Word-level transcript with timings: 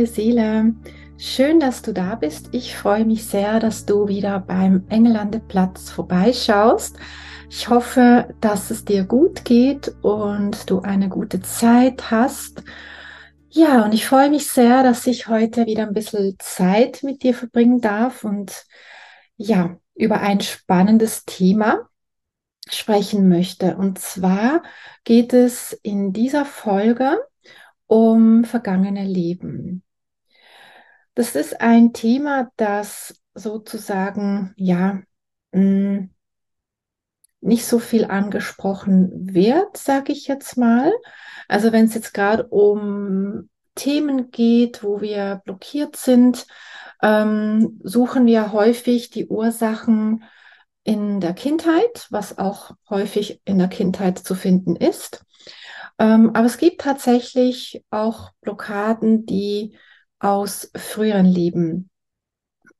Wundervolle 0.00 0.06
Seele. 0.06 0.74
Schön, 1.18 1.60
dass 1.60 1.82
du 1.82 1.92
da 1.92 2.14
bist. 2.14 2.48
Ich 2.52 2.76
freue 2.76 3.04
mich 3.04 3.26
sehr, 3.26 3.60
dass 3.60 3.84
du 3.84 4.08
wieder 4.08 4.40
beim 4.40 4.84
Engelandeplatz 4.88 5.90
vorbeischaust. 5.90 6.96
Ich 7.50 7.68
hoffe, 7.68 8.34
dass 8.40 8.70
es 8.70 8.84
dir 8.84 9.04
gut 9.04 9.44
geht 9.44 9.94
und 10.02 10.70
du 10.70 10.80
eine 10.80 11.08
gute 11.08 11.42
Zeit 11.42 12.10
hast. 12.10 12.62
Ja, 13.50 13.84
und 13.84 13.92
ich 13.92 14.06
freue 14.06 14.30
mich 14.30 14.46
sehr, 14.46 14.82
dass 14.82 15.06
ich 15.06 15.26
heute 15.26 15.66
wieder 15.66 15.86
ein 15.86 15.94
bisschen 15.94 16.36
Zeit 16.38 17.02
mit 17.02 17.22
dir 17.22 17.34
verbringen 17.34 17.80
darf 17.80 18.24
und 18.24 18.64
ja, 19.36 19.76
über 19.94 20.20
ein 20.20 20.40
spannendes 20.40 21.24
Thema 21.24 21.88
sprechen 22.68 23.28
möchte. 23.28 23.76
Und 23.76 23.98
zwar 23.98 24.62
geht 25.04 25.32
es 25.34 25.72
in 25.82 26.12
dieser 26.12 26.44
Folge 26.44 27.18
um 27.86 28.44
vergangene 28.44 29.04
Leben. 29.04 29.82
Das 31.20 31.36
ist 31.36 31.60
ein 31.60 31.92
Thema, 31.92 32.50
das 32.56 33.20
sozusagen, 33.34 34.54
ja, 34.56 35.02
mm, 35.52 36.08
nicht 37.42 37.66
so 37.66 37.78
viel 37.78 38.06
angesprochen 38.06 39.34
wird, 39.34 39.76
sage 39.76 40.12
ich 40.12 40.28
jetzt 40.28 40.56
mal. 40.56 40.90
Also 41.46 41.72
wenn 41.72 41.84
es 41.84 41.92
jetzt 41.92 42.14
gerade 42.14 42.46
um 42.46 43.50
Themen 43.74 44.30
geht, 44.30 44.82
wo 44.82 45.02
wir 45.02 45.42
blockiert 45.44 45.96
sind, 45.96 46.46
ähm, 47.02 47.78
suchen 47.84 48.24
wir 48.24 48.52
häufig 48.52 49.10
die 49.10 49.26
Ursachen 49.26 50.24
in 50.84 51.20
der 51.20 51.34
Kindheit, 51.34 52.06
was 52.08 52.38
auch 52.38 52.70
häufig 52.88 53.42
in 53.44 53.58
der 53.58 53.68
Kindheit 53.68 54.18
zu 54.18 54.34
finden 54.34 54.74
ist. 54.74 55.22
Ähm, 55.98 56.30
aber 56.32 56.46
es 56.46 56.56
gibt 56.56 56.80
tatsächlich 56.80 57.84
auch 57.90 58.30
Blockaden, 58.40 59.26
die 59.26 59.76
aus 60.20 60.70
früheren 60.76 61.26
Leben 61.26 61.90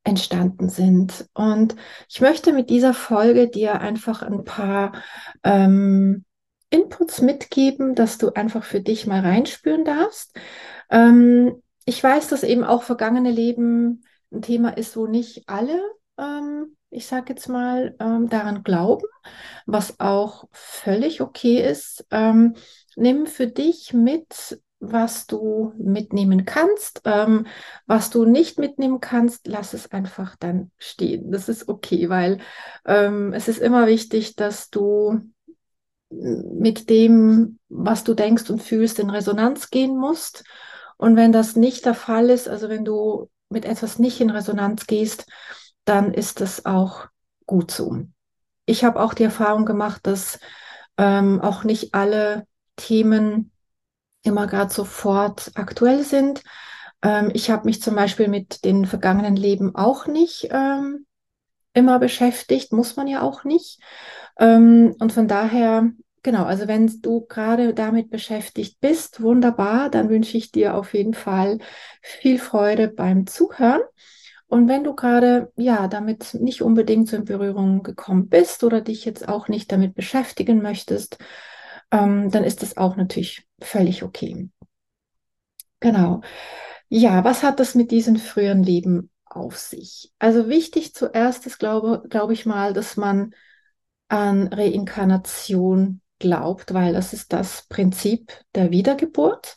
entstanden 0.04 0.68
sind. 0.68 1.28
Und 1.34 1.76
ich 2.08 2.20
möchte 2.20 2.52
mit 2.52 2.70
dieser 2.70 2.94
Folge 2.94 3.48
dir 3.48 3.80
einfach 3.80 4.22
ein 4.22 4.44
paar 4.44 4.92
ähm, 5.42 6.24
Inputs 6.70 7.20
mitgeben, 7.20 7.94
dass 7.94 8.18
du 8.18 8.30
einfach 8.30 8.64
für 8.64 8.80
dich 8.80 9.06
mal 9.06 9.20
reinspüren 9.20 9.84
darfst. 9.84 10.38
Ähm, 10.90 11.62
ich 11.84 12.02
weiß, 12.02 12.28
dass 12.28 12.44
eben 12.44 12.64
auch 12.64 12.82
vergangene 12.82 13.30
Leben 13.30 14.04
ein 14.32 14.42
Thema 14.42 14.76
ist, 14.76 14.96
wo 14.96 15.06
nicht 15.06 15.48
alle, 15.48 15.80
ähm, 16.18 16.76
ich 16.90 17.06
sage 17.06 17.32
jetzt 17.32 17.48
mal, 17.48 17.96
ähm, 18.00 18.28
daran 18.28 18.62
glauben, 18.62 19.06
was 19.66 19.98
auch 20.00 20.48
völlig 20.52 21.20
okay 21.20 21.60
ist. 21.60 22.06
Ähm, 22.10 22.54
nimm 22.96 23.26
für 23.26 23.48
dich 23.48 23.92
mit, 23.92 24.60
was 24.80 25.26
du 25.26 25.74
mitnehmen 25.78 26.46
kannst. 26.46 27.02
Ähm, 27.04 27.46
was 27.86 28.10
du 28.10 28.24
nicht 28.24 28.58
mitnehmen 28.58 29.00
kannst, 29.00 29.46
lass 29.46 29.74
es 29.74 29.92
einfach 29.92 30.36
dann 30.36 30.70
stehen. 30.78 31.30
Das 31.30 31.48
ist 31.48 31.68
okay, 31.68 32.08
weil 32.08 32.38
ähm, 32.86 33.32
es 33.32 33.46
ist 33.46 33.58
immer 33.58 33.86
wichtig, 33.86 34.36
dass 34.36 34.70
du 34.70 35.20
mit 36.10 36.90
dem, 36.90 37.58
was 37.68 38.02
du 38.02 38.14
denkst 38.14 38.50
und 38.50 38.62
fühlst, 38.62 38.98
in 38.98 39.10
Resonanz 39.10 39.70
gehen 39.70 39.96
musst. 39.96 40.44
Und 40.96 41.16
wenn 41.16 41.30
das 41.30 41.54
nicht 41.56 41.84
der 41.84 41.94
Fall 41.94 42.30
ist, 42.30 42.48
also 42.48 42.68
wenn 42.68 42.84
du 42.84 43.30
mit 43.48 43.64
etwas 43.64 43.98
nicht 43.98 44.20
in 44.20 44.30
Resonanz 44.30 44.86
gehst, 44.86 45.26
dann 45.84 46.12
ist 46.12 46.40
das 46.40 46.66
auch 46.66 47.06
gut 47.46 47.70
so. 47.70 48.02
Ich 48.66 48.84
habe 48.84 49.00
auch 49.00 49.14
die 49.14 49.24
Erfahrung 49.24 49.66
gemacht, 49.66 50.00
dass 50.06 50.38
ähm, 50.96 51.40
auch 51.40 51.64
nicht 51.64 51.94
alle 51.94 52.46
Themen 52.76 53.52
immer 54.22 54.46
gerade 54.46 54.72
sofort 54.72 55.50
aktuell 55.54 56.02
sind. 56.02 56.42
Ähm, 57.02 57.30
ich 57.34 57.50
habe 57.50 57.66
mich 57.66 57.82
zum 57.82 57.94
Beispiel 57.94 58.28
mit 58.28 58.64
den 58.64 58.84
vergangenen 58.84 59.36
Leben 59.36 59.74
auch 59.74 60.06
nicht 60.06 60.48
ähm, 60.50 61.06
immer 61.72 61.98
beschäftigt, 61.98 62.72
muss 62.72 62.96
man 62.96 63.06
ja 63.06 63.22
auch 63.22 63.44
nicht. 63.44 63.80
Ähm, 64.38 64.94
und 64.98 65.12
von 65.12 65.28
daher, 65.28 65.90
genau, 66.22 66.44
also 66.44 66.68
wenn 66.68 67.00
du 67.00 67.26
gerade 67.26 67.74
damit 67.74 68.10
beschäftigt 68.10 68.80
bist, 68.80 69.22
wunderbar, 69.22 69.90
dann 69.90 70.08
wünsche 70.08 70.36
ich 70.36 70.52
dir 70.52 70.74
auf 70.74 70.94
jeden 70.94 71.14
Fall 71.14 71.58
viel 72.02 72.38
Freude 72.38 72.88
beim 72.88 73.26
Zuhören. 73.26 73.82
Und 74.48 74.68
wenn 74.68 74.82
du 74.82 74.94
gerade 74.96 75.52
ja 75.56 75.86
damit 75.86 76.34
nicht 76.34 76.60
unbedingt 76.60 77.08
so 77.08 77.16
in 77.16 77.24
Berührung 77.24 77.84
gekommen 77.84 78.28
bist 78.28 78.64
oder 78.64 78.80
dich 78.80 79.04
jetzt 79.04 79.28
auch 79.28 79.46
nicht 79.46 79.70
damit 79.70 79.94
beschäftigen 79.94 80.60
möchtest, 80.60 81.18
ähm, 81.90 82.30
dann 82.30 82.44
ist 82.44 82.62
das 82.62 82.76
auch 82.76 82.96
natürlich 82.96 83.46
völlig 83.60 84.02
okay. 84.02 84.48
Genau. 85.80 86.20
Ja, 86.88 87.24
was 87.24 87.42
hat 87.42 87.60
das 87.60 87.74
mit 87.74 87.90
diesem 87.90 88.16
früheren 88.16 88.62
Leben 88.62 89.10
auf 89.24 89.56
sich? 89.56 90.12
Also 90.18 90.48
wichtig 90.48 90.94
zuerst 90.94 91.46
ist, 91.46 91.58
glaube, 91.58 92.02
glaube 92.08 92.32
ich 92.32 92.46
mal, 92.46 92.72
dass 92.72 92.96
man 92.96 93.34
an 94.08 94.48
Reinkarnation 94.48 96.00
glaubt, 96.18 96.74
weil 96.74 96.92
das 96.92 97.12
ist 97.12 97.32
das 97.32 97.66
Prinzip 97.68 98.32
der 98.54 98.70
Wiedergeburt. 98.70 99.56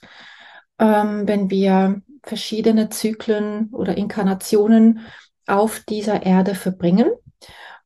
Ähm, 0.79 1.27
wenn 1.27 1.49
wir 1.49 2.01
verschiedene 2.23 2.89
Zyklen 2.89 3.69
oder 3.71 3.97
Inkarnationen 3.97 5.01
auf 5.45 5.81
dieser 5.81 6.23
Erde 6.23 6.55
verbringen. 6.55 7.11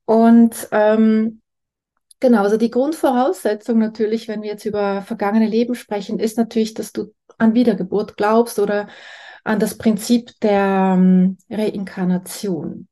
Und 0.05 0.67
ähm, 0.71 1.41
Genau, 2.19 2.41
also 2.41 2.57
die 2.57 2.71
Grundvoraussetzung 2.71 3.77
natürlich, 3.77 4.27
wenn 4.27 4.41
wir 4.41 4.49
jetzt 4.49 4.65
über 4.65 5.03
vergangene 5.03 5.47
Leben 5.47 5.75
sprechen, 5.75 6.19
ist 6.19 6.37
natürlich, 6.37 6.73
dass 6.73 6.91
du 6.91 7.13
an 7.37 7.53
Wiedergeburt 7.53 8.17
glaubst 8.17 8.57
oder 8.57 8.87
an 9.43 9.59
das 9.59 9.77
Prinzip 9.77 10.31
der 10.41 10.95
ähm, 10.97 11.37
Reinkarnation. 11.49 12.87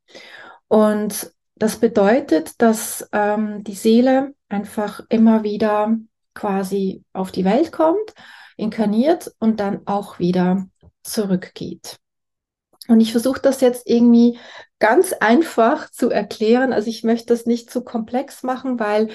Und 0.68 1.31
das 1.56 1.78
bedeutet, 1.78 2.62
dass 2.62 3.08
ähm, 3.12 3.64
die 3.64 3.74
Seele 3.74 4.34
einfach 4.47 5.02
immer 5.09 5.44
wieder 5.44 5.97
quasi 6.34 7.03
auf 7.14 7.31
die 7.31 7.46
Welt 7.46 7.72
kommt, 7.72 8.14
inkarniert 8.58 9.34
und 9.40 9.59
dann 9.59 9.81
auch 9.85 10.19
wieder 10.19 10.68
zurückgeht. 11.03 11.97
Und 12.88 13.00
ich 13.00 13.12
versuche 13.12 13.41
das 13.41 13.62
jetzt 13.62 13.88
irgendwie 13.88 14.38
ganz 14.80 15.13
einfach 15.13 15.90
zu 15.90 16.09
erklären. 16.09 16.74
Also 16.74 16.90
ich 16.90 17.03
möchte 17.03 17.28
das 17.28 17.46
nicht 17.46 17.69
zu 17.69 17.84
komplex 17.84 18.44
machen, 18.44 18.80
weil 18.80 19.09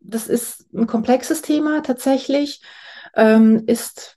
das 0.00 0.28
ist 0.28 0.72
ein 0.72 0.86
komplexes 0.86 1.42
Thema 1.42 1.82
tatsächlich. 1.82 2.62
Ähm, 3.14 3.64
ist 3.66 4.16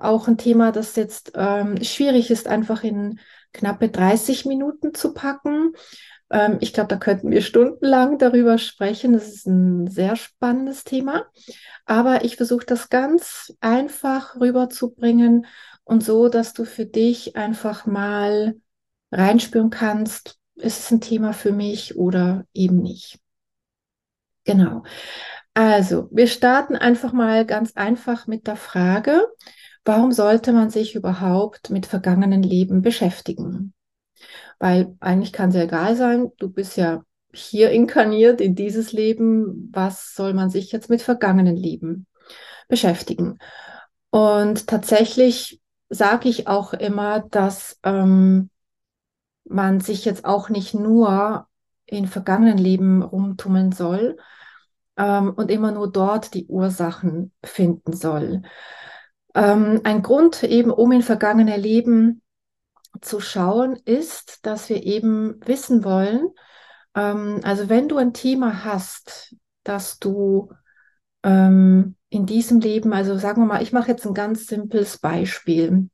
auch 0.00 0.28
ein 0.28 0.38
Thema, 0.38 0.72
das 0.72 0.96
jetzt 0.96 1.32
ähm, 1.34 1.82
schwierig 1.82 2.30
ist, 2.30 2.48
einfach 2.48 2.82
in 2.82 3.20
knappe 3.52 3.88
30 3.88 4.46
Minuten 4.46 4.94
zu 4.94 5.14
packen. 5.14 5.72
Ähm, 6.30 6.58
ich 6.60 6.72
glaube, 6.72 6.88
da 6.88 6.96
könnten 6.96 7.30
wir 7.30 7.42
stundenlang 7.42 8.18
darüber 8.18 8.58
sprechen. 8.58 9.12
Das 9.12 9.28
ist 9.28 9.46
ein 9.46 9.86
sehr 9.88 10.16
spannendes 10.16 10.84
Thema. 10.84 11.26
Aber 11.84 12.24
ich 12.24 12.36
versuche 12.36 12.66
das 12.66 12.88
ganz 12.88 13.52
einfach 13.60 14.36
rüberzubringen 14.36 15.46
und 15.84 16.04
so, 16.04 16.28
dass 16.28 16.52
du 16.52 16.64
für 16.64 16.86
dich 16.86 17.36
einfach 17.36 17.86
mal 17.86 18.54
reinspüren 19.12 19.70
kannst, 19.70 20.38
ist 20.54 20.80
es 20.80 20.90
ein 20.90 21.00
Thema 21.00 21.32
für 21.32 21.52
mich 21.52 21.96
oder 21.96 22.44
eben 22.52 22.76
nicht. 22.82 23.18
Genau. 24.44 24.82
Also, 25.54 26.08
wir 26.10 26.26
starten 26.26 26.76
einfach 26.76 27.12
mal 27.12 27.44
ganz 27.44 27.72
einfach 27.76 28.26
mit 28.26 28.46
der 28.46 28.56
Frage, 28.56 29.26
warum 29.84 30.12
sollte 30.12 30.52
man 30.52 30.70
sich 30.70 30.94
überhaupt 30.94 31.70
mit 31.70 31.86
vergangenen 31.86 32.42
Leben 32.42 32.82
beschäftigen? 32.82 33.74
Weil 34.58 34.96
eigentlich 35.00 35.32
kann 35.32 35.50
es 35.50 35.56
ja 35.56 35.62
egal 35.62 35.96
sein, 35.96 36.30
du 36.38 36.50
bist 36.50 36.76
ja 36.76 37.02
hier 37.32 37.70
inkarniert 37.70 38.40
in 38.40 38.54
dieses 38.54 38.92
Leben, 38.92 39.70
was 39.72 40.14
soll 40.14 40.34
man 40.34 40.50
sich 40.50 40.72
jetzt 40.72 40.90
mit 40.90 41.02
vergangenen 41.02 41.56
Leben 41.56 42.06
beschäftigen? 42.68 43.38
Und 44.10 44.66
tatsächlich 44.66 45.60
sage 45.88 46.28
ich 46.28 46.46
auch 46.46 46.72
immer, 46.72 47.20
dass 47.30 47.78
ähm, 47.84 48.49
man 49.44 49.80
sich 49.80 50.04
jetzt 50.04 50.24
auch 50.24 50.48
nicht 50.48 50.74
nur 50.74 51.46
in 51.86 52.06
vergangenen 52.06 52.58
Leben 52.58 53.02
rumtummeln 53.02 53.72
soll 53.72 54.16
ähm, 54.96 55.32
und 55.34 55.50
immer 55.50 55.72
nur 55.72 55.90
dort 55.90 56.34
die 56.34 56.46
Ursachen 56.46 57.32
finden 57.44 57.92
soll. 57.92 58.42
Ähm, 59.34 59.80
ein 59.84 60.02
Grund 60.02 60.42
eben, 60.42 60.70
um 60.70 60.92
in 60.92 61.02
vergangene 61.02 61.56
Leben 61.56 62.22
zu 63.00 63.20
schauen, 63.20 63.76
ist, 63.84 64.46
dass 64.46 64.68
wir 64.68 64.82
eben 64.84 65.40
wissen 65.46 65.84
wollen, 65.84 66.30
ähm, 66.94 67.40
also 67.44 67.68
wenn 67.68 67.88
du 67.88 67.96
ein 67.96 68.12
Thema 68.12 68.64
hast, 68.64 69.36
dass 69.62 69.98
du 69.98 70.52
ähm, 71.22 71.96
in 72.08 72.26
diesem 72.26 72.60
Leben, 72.60 72.92
also 72.92 73.16
sagen 73.16 73.42
wir 73.42 73.46
mal, 73.46 73.62
ich 73.62 73.72
mache 73.72 73.90
jetzt 73.90 74.06
ein 74.06 74.14
ganz 74.14 74.46
simples 74.46 74.98
Beispiel. 74.98 75.88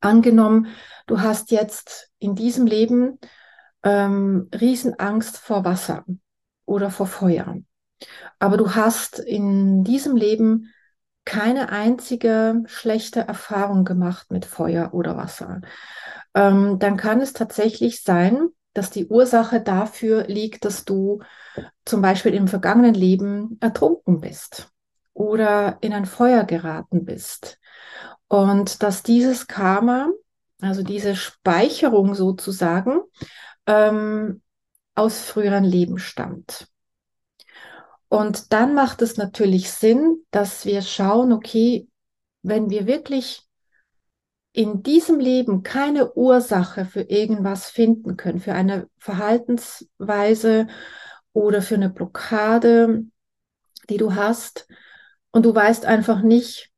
Angenommen, 0.00 0.68
du 1.06 1.20
hast 1.20 1.50
jetzt 1.50 2.10
in 2.18 2.34
diesem 2.34 2.66
Leben 2.66 3.18
ähm, 3.82 4.48
Riesenangst 4.54 5.38
vor 5.38 5.64
Wasser 5.64 6.04
oder 6.64 6.90
vor 6.90 7.06
Feuer. 7.06 7.56
Aber 8.38 8.56
du 8.56 8.74
hast 8.74 9.18
in 9.18 9.84
diesem 9.84 10.16
Leben 10.16 10.72
keine 11.24 11.70
einzige 11.70 12.62
schlechte 12.66 13.20
Erfahrung 13.20 13.84
gemacht 13.84 14.30
mit 14.30 14.44
Feuer 14.44 14.94
oder 14.94 15.16
Wasser. 15.16 15.60
Ähm, 16.34 16.78
dann 16.78 16.96
kann 16.96 17.20
es 17.20 17.32
tatsächlich 17.32 18.02
sein, 18.02 18.48
dass 18.74 18.90
die 18.90 19.06
Ursache 19.06 19.60
dafür 19.60 20.24
liegt, 20.26 20.64
dass 20.64 20.84
du 20.84 21.20
zum 21.84 22.02
Beispiel 22.02 22.34
im 22.34 22.46
vergangenen 22.46 22.94
Leben 22.94 23.56
ertrunken 23.60 24.20
bist 24.20 24.68
oder 25.14 25.78
in 25.80 25.94
ein 25.94 26.04
Feuer 26.04 26.44
geraten 26.44 27.04
bist. 27.04 27.58
Und 28.28 28.82
dass 28.82 29.02
dieses 29.02 29.46
Karma, 29.46 30.10
also 30.60 30.82
diese 30.82 31.14
Speicherung 31.14 32.14
sozusagen, 32.14 33.00
ähm, 33.66 34.42
aus 34.94 35.20
früheren 35.20 35.64
Leben 35.64 35.98
stammt. 35.98 36.68
Und 38.08 38.52
dann 38.52 38.74
macht 38.74 39.02
es 39.02 39.16
natürlich 39.16 39.70
Sinn, 39.70 40.24
dass 40.30 40.64
wir 40.64 40.82
schauen, 40.82 41.32
okay, 41.32 41.88
wenn 42.42 42.70
wir 42.70 42.86
wirklich 42.86 43.42
in 44.52 44.82
diesem 44.82 45.20
Leben 45.20 45.62
keine 45.62 46.14
Ursache 46.14 46.86
für 46.86 47.02
irgendwas 47.02 47.68
finden 47.68 48.16
können, 48.16 48.40
für 48.40 48.54
eine 48.54 48.88
Verhaltensweise 48.96 50.68
oder 51.34 51.60
für 51.60 51.74
eine 51.74 51.90
Blockade, 51.90 53.04
die 53.90 53.98
du 53.98 54.14
hast, 54.14 54.66
und 55.30 55.44
du 55.44 55.54
weißt 55.54 55.84
einfach 55.84 56.22
nicht, 56.22 56.70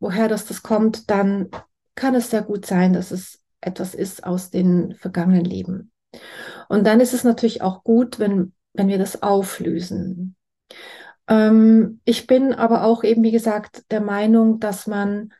woher 0.00 0.28
das, 0.28 0.46
das 0.46 0.62
kommt, 0.62 1.10
dann 1.10 1.48
kann 1.94 2.14
es 2.14 2.30
sehr 2.30 2.42
gut 2.42 2.66
sein, 2.66 2.92
dass 2.92 3.10
es 3.10 3.40
etwas 3.60 3.94
ist 3.94 4.24
aus 4.24 4.50
den 4.50 4.94
vergangenen 4.94 5.44
Leben. 5.44 5.90
Und 6.68 6.86
dann 6.86 7.00
ist 7.00 7.14
es 7.14 7.24
natürlich 7.24 7.62
auch 7.62 7.82
gut, 7.82 8.18
wenn, 8.18 8.52
wenn 8.72 8.88
wir 8.88 8.98
das 8.98 9.22
auflösen. 9.22 10.36
Ähm, 11.28 12.00
ich 12.04 12.26
bin 12.26 12.52
aber 12.52 12.84
auch 12.84 13.04
eben, 13.04 13.22
wie 13.22 13.32
gesagt, 13.32 13.90
der 13.90 14.00
Meinung, 14.00 14.60
dass 14.60 14.86
man 14.86 15.32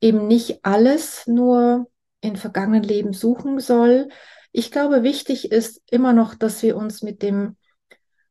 eben 0.00 0.26
nicht 0.26 0.64
alles 0.64 1.26
nur 1.26 1.88
in 2.20 2.36
vergangenen 2.36 2.82
Leben 2.82 3.12
suchen 3.12 3.60
soll. 3.60 4.08
Ich 4.52 4.70
glaube, 4.70 5.02
wichtig 5.02 5.52
ist 5.52 5.82
immer 5.90 6.12
noch, 6.12 6.34
dass 6.34 6.62
wir 6.62 6.76
uns 6.76 7.02
mit 7.02 7.22
dem, 7.22 7.56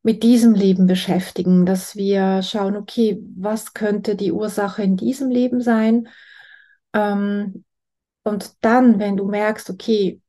mit 0.02 0.24
diesem 0.24 0.54
Leben 0.54 0.88
beschäftigen, 0.88 1.66
dass 1.66 1.96
wir 1.96 2.42
schauen, 2.42 2.78
okay, 2.78 3.22
was 3.36 3.74
könnte 3.74 4.16
die 4.16 4.32
Ursache 4.32 4.82
in 4.84 4.96
diesem 4.96 5.30
Leben 5.30 5.62
sein? 5.62 6.08
Ähm, 6.94 7.66
und 8.24 8.54
dann, 8.62 9.00
wenn 9.00 9.18
du 9.18 9.26
merkst, 9.26 9.70
okay, 9.70 10.22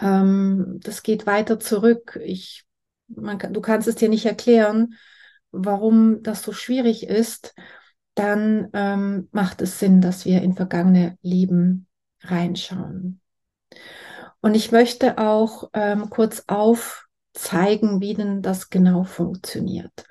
ähm, 0.00 0.80
das 0.82 1.02
geht 1.02 1.26
weiter 1.26 1.58
zurück, 1.58 2.18
ich, 2.22 2.64
man, 3.08 3.38
du 3.38 3.60
kannst 3.60 3.88
es 3.88 3.96
dir 3.96 4.08
nicht 4.08 4.26
erklären, 4.26 4.94
warum 5.50 6.22
das 6.22 6.42
so 6.42 6.52
schwierig 6.52 7.06
ist, 7.06 7.54
dann 8.14 8.68
ähm, 8.72 9.28
macht 9.32 9.60
es 9.62 9.78
Sinn, 9.78 10.00
dass 10.00 10.24
wir 10.24 10.42
in 10.42 10.54
vergangene 10.54 11.18
Leben 11.22 11.86
reinschauen. 12.22 13.20
Und 14.40 14.54
ich 14.54 14.72
möchte 14.72 15.18
auch 15.18 15.70
ähm, 15.72 16.10
kurz 16.10 16.44
aufzeigen, 17.36 18.00
wie 18.00 18.14
denn 18.14 18.42
das 18.42 18.70
genau 18.70 19.04
funktioniert. 19.04 20.06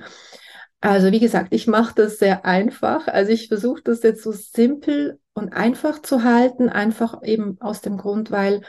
Also 0.82 1.12
wie 1.12 1.20
gesagt, 1.20 1.54
ich 1.54 1.68
mache 1.68 1.96
das 1.96 2.20
sehr 2.20 2.46
einfach. 2.46 3.08
Also 3.08 3.32
ich 3.32 3.48
versuche 3.48 3.82
das 3.84 4.04
jetzt 4.04 4.24
so 4.24 4.32
simpel 4.32 5.20
und 5.34 5.54
einfach 5.54 6.02
zu 6.02 6.24
halten, 6.24 6.70
einfach 6.70 7.24
eben 7.24 7.60
aus 7.60 7.82
dem 7.82 7.98
Grund, 7.98 8.30
weil 8.32 8.62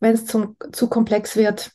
wenn 0.00 0.14
es 0.14 0.26
zu 0.26 0.88
komplex 0.88 1.36
wird, 1.36 1.72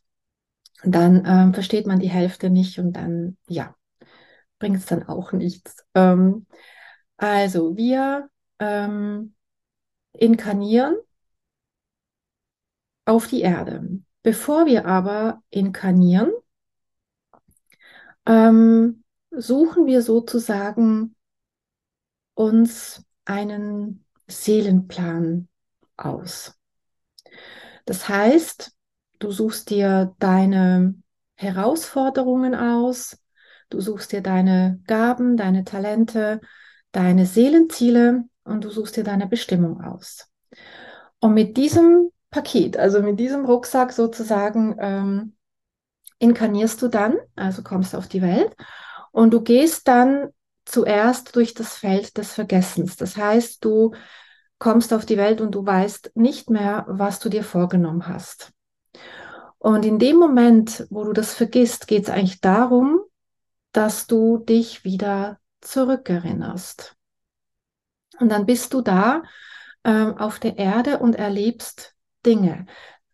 dann 0.84 1.24
ähm, 1.26 1.54
versteht 1.54 1.88
man 1.88 2.00
die 2.00 2.10
Hälfte 2.10 2.50
nicht 2.50 2.78
und 2.80 2.94
dann, 2.94 3.38
ja, 3.48 3.74
bringt 4.60 4.78
es 4.78 4.86
dann 4.86 5.08
auch 5.08 5.32
nichts. 5.32 5.86
Ähm, 5.96 6.46
also 7.16 7.78
wir 7.78 8.30
ähm, 8.60 9.34
inkarnieren 10.14 10.98
auf 13.06 13.28
die 13.28 13.42
Erde. 13.42 14.04
Bevor 14.24 14.66
wir 14.66 14.86
aber 14.86 15.44
inkarnieren, 15.50 16.31
ähm, 18.25 19.04
suchen 19.31 19.86
wir 19.86 20.02
sozusagen 20.02 21.16
uns 22.34 23.04
einen 23.25 24.06
Seelenplan 24.28 25.50
aus. 25.98 26.58
Das 27.86 28.08
heißt, 28.08 28.72
du 29.20 29.31
suchst 29.31 29.70
dir 29.70 30.16
deine 30.20 30.96
Herausforderungen 31.36 32.56
aus, 32.56 33.18
du 33.69 33.81
suchst 33.81 34.14
dir 34.14 34.22
deine 34.22 34.81
Gaben, 34.88 35.36
deine 35.36 35.66
Talente, 35.66 36.40
deine 36.94 37.26
Seelenziele 37.26 38.24
und 38.46 38.64
du 38.64 38.69
suchst 38.69 38.96
dir 38.96 39.04
deine 39.04 39.28
Bestimmung 39.28 39.81
aus. 39.81 40.30
Und 41.19 41.34
mit 41.34 41.58
diesem 41.58 42.12
Paket, 42.33 42.77
also 42.77 43.01
mit 43.01 43.19
diesem 43.19 43.45
Rucksack 43.45 43.94
sozusagen, 43.94 44.75
ähm, 44.80 45.35
inkarnierst 46.19 46.81
du 46.81 46.88
dann, 46.89 47.18
also 47.35 47.63
kommst 47.63 47.95
auf 47.95 48.07
die 48.07 48.21
Welt 48.21 48.56
und 49.12 49.33
du 49.33 49.41
gehst 49.41 49.88
dann 49.88 50.30
zuerst 50.65 51.35
durch 51.35 51.53
das 51.53 51.75
Feld 51.75 52.18
des 52.18 52.33
Vergessens. 52.33 52.95
Das 52.97 53.15
heißt, 53.15 53.63
du 53.63 53.94
kommst 54.57 54.94
auf 54.94 55.06
die 55.06 55.18
Welt 55.18 55.41
und 55.41 55.51
du 55.53 55.65
weißt 55.65 56.12
nicht 56.15 56.50
mehr, 56.50 56.85
was 56.88 57.19
du 57.19 57.30
dir 57.30 57.44
vorgenommen 57.44 58.07
hast. 58.07 58.51
Und 59.57 59.85
in 59.85 60.00
dem 60.00 60.18
Moment, 60.18 60.88
wo 60.89 61.03
du 61.03 61.13
das 61.13 61.33
vergisst, 61.33 61.88
geht 61.88 62.03
es 62.03 62.09
eigentlich 62.09 62.41
darum, 62.41 63.02
dass 63.71 64.07
du 64.07 64.37
dich 64.37 64.83
wieder 64.83 65.40
zurückerinnerst. 65.61 66.95
Und 68.19 68.30
dann 68.30 68.45
bist 68.45 68.73
du 68.73 68.81
da 68.81 69.23
ähm, 69.83 70.18
auf 70.18 70.40
der 70.40 70.57
Erde 70.57 70.99
und 70.99 71.16
erlebst 71.16 71.93
Dinge, 72.25 72.65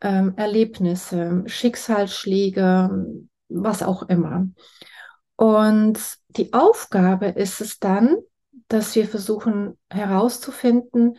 ähm, 0.01 0.33
Erlebnisse, 0.37 1.43
Schicksalsschläge, 1.45 3.25
was 3.49 3.83
auch 3.83 4.03
immer. 4.03 4.47
Und 5.35 5.99
die 6.29 6.53
Aufgabe 6.53 7.27
ist 7.27 7.61
es 7.61 7.79
dann, 7.79 8.17
dass 8.67 8.95
wir 8.95 9.07
versuchen 9.07 9.77
herauszufinden, 9.89 11.17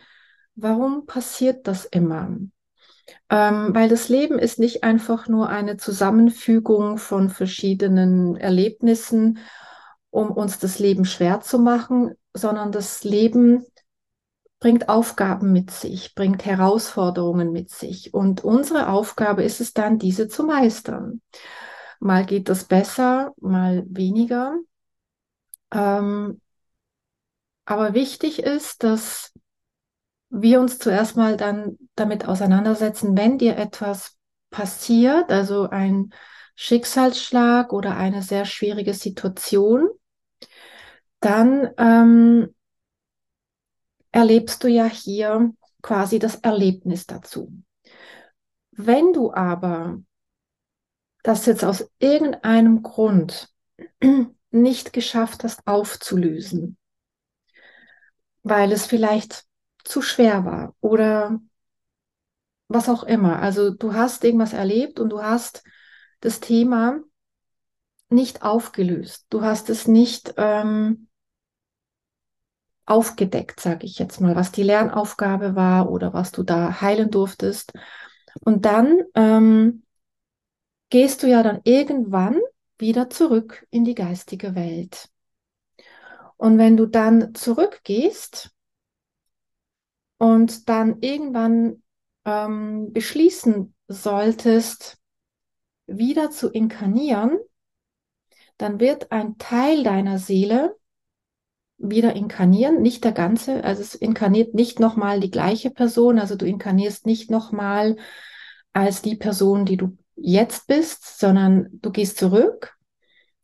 warum 0.55 1.05
passiert 1.05 1.67
das 1.67 1.85
immer? 1.85 2.37
Ähm, 3.29 3.75
weil 3.75 3.89
das 3.89 4.09
Leben 4.09 4.39
ist 4.39 4.59
nicht 4.59 4.83
einfach 4.83 5.27
nur 5.27 5.49
eine 5.49 5.77
Zusammenfügung 5.77 6.97
von 6.97 7.29
verschiedenen 7.29 8.37
Erlebnissen 8.37 9.39
um 10.11 10.29
uns 10.29 10.59
das 10.59 10.77
Leben 10.77 11.05
schwer 11.05 11.39
zu 11.41 11.57
machen, 11.57 12.11
sondern 12.33 12.71
das 12.71 13.03
Leben 13.03 13.65
bringt 14.61 14.89
Aufgaben 14.89 15.51
mit 15.51 15.71
sich, 15.71 16.13
bringt 16.13 16.45
Herausforderungen 16.45 17.51
mit 17.51 17.71
sich. 17.71 18.13
Und 18.13 18.43
unsere 18.43 18.89
Aufgabe 18.89 19.43
ist 19.43 19.59
es 19.59 19.73
dann, 19.73 19.97
diese 19.97 20.27
zu 20.27 20.43
meistern. 20.43 21.21
Mal 21.99 22.25
geht 22.27 22.47
das 22.47 22.65
besser, 22.65 23.33
mal 23.41 23.83
weniger. 23.89 24.55
Ähm, 25.73 26.39
aber 27.65 27.95
wichtig 27.95 28.43
ist, 28.43 28.83
dass 28.83 29.33
wir 30.29 30.61
uns 30.61 30.77
zuerst 30.77 31.17
mal 31.17 31.37
dann 31.37 31.77
damit 31.95 32.27
auseinandersetzen, 32.27 33.17
wenn 33.17 33.39
dir 33.39 33.57
etwas 33.57 34.15
passiert, 34.51 35.31
also 35.31 35.69
ein 35.69 36.13
Schicksalsschlag 36.55 37.73
oder 37.73 37.97
eine 37.97 38.21
sehr 38.21 38.45
schwierige 38.45 38.93
Situation, 38.93 39.89
dann 41.19 41.71
ähm, 41.77 42.53
erlebst 44.11 44.63
du 44.63 44.67
ja 44.67 44.85
hier 44.85 45.53
quasi 45.81 46.19
das 46.19 46.35
Erlebnis 46.35 47.05
dazu. 47.07 47.51
Wenn 48.71 49.13
du 49.13 49.33
aber 49.33 50.01
das 51.23 51.45
jetzt 51.45 51.63
aus 51.63 51.89
irgendeinem 51.99 52.81
Grund 52.81 53.49
nicht 54.51 54.93
geschafft 54.93 55.43
hast 55.43 55.65
aufzulösen, 55.67 56.77
weil 58.43 58.71
es 58.71 58.85
vielleicht 58.85 59.45
zu 59.83 60.01
schwer 60.01 60.45
war 60.45 60.75
oder 60.81 61.39
was 62.67 62.89
auch 62.89 63.03
immer. 63.03 63.39
Also 63.39 63.71
du 63.71 63.93
hast 63.93 64.23
irgendwas 64.23 64.53
erlebt 64.53 64.99
und 64.99 65.09
du 65.09 65.21
hast 65.21 65.63
das 66.21 66.39
Thema 66.39 67.01
nicht 68.09 68.43
aufgelöst. 68.43 69.25
Du 69.29 69.41
hast 69.41 69.69
es 69.69 69.87
nicht 69.87 70.33
ähm, 70.37 71.07
aufgedeckt, 72.91 73.61
sage 73.61 73.85
ich 73.85 73.97
jetzt 73.99 74.19
mal, 74.19 74.35
was 74.35 74.51
die 74.51 74.63
Lernaufgabe 74.63 75.55
war 75.55 75.89
oder 75.89 76.13
was 76.13 76.31
du 76.31 76.43
da 76.43 76.81
heilen 76.81 77.09
durftest. 77.09 77.71
Und 78.41 78.65
dann 78.65 78.99
ähm, 79.15 79.83
gehst 80.89 81.23
du 81.23 81.27
ja 81.27 81.41
dann 81.41 81.61
irgendwann 81.63 82.37
wieder 82.77 83.09
zurück 83.09 83.65
in 83.69 83.85
die 83.85 83.95
geistige 83.95 84.55
Welt. 84.55 85.07
Und 86.35 86.57
wenn 86.57 86.75
du 86.75 86.85
dann 86.85 87.33
zurückgehst 87.33 88.51
und 90.17 90.67
dann 90.67 90.99
irgendwann 90.99 91.83
ähm, 92.25 92.91
beschließen 92.91 93.73
solltest, 93.87 94.97
wieder 95.87 96.29
zu 96.29 96.49
inkarnieren, 96.49 97.39
dann 98.57 98.79
wird 98.79 99.11
ein 99.11 99.37
Teil 99.37 99.83
deiner 99.83 100.19
Seele 100.19 100.75
wieder 101.81 102.15
inkarnieren, 102.15 102.81
nicht 102.81 103.03
der 103.03 103.11
ganze, 103.11 103.63
also 103.63 103.81
es 103.81 103.95
inkarniert 103.95 104.53
nicht 104.53 104.79
nochmal 104.79 105.19
die 105.19 105.31
gleiche 105.31 105.71
Person, 105.71 106.19
also 106.19 106.35
du 106.35 106.45
inkarnierst 106.45 107.05
nicht 107.05 107.31
nochmal 107.31 107.97
als 108.73 109.01
die 109.01 109.15
Person, 109.15 109.65
die 109.65 109.77
du 109.77 109.97
jetzt 110.15 110.67
bist, 110.67 111.19
sondern 111.19 111.69
du 111.73 111.91
gehst 111.91 112.17
zurück, 112.17 112.77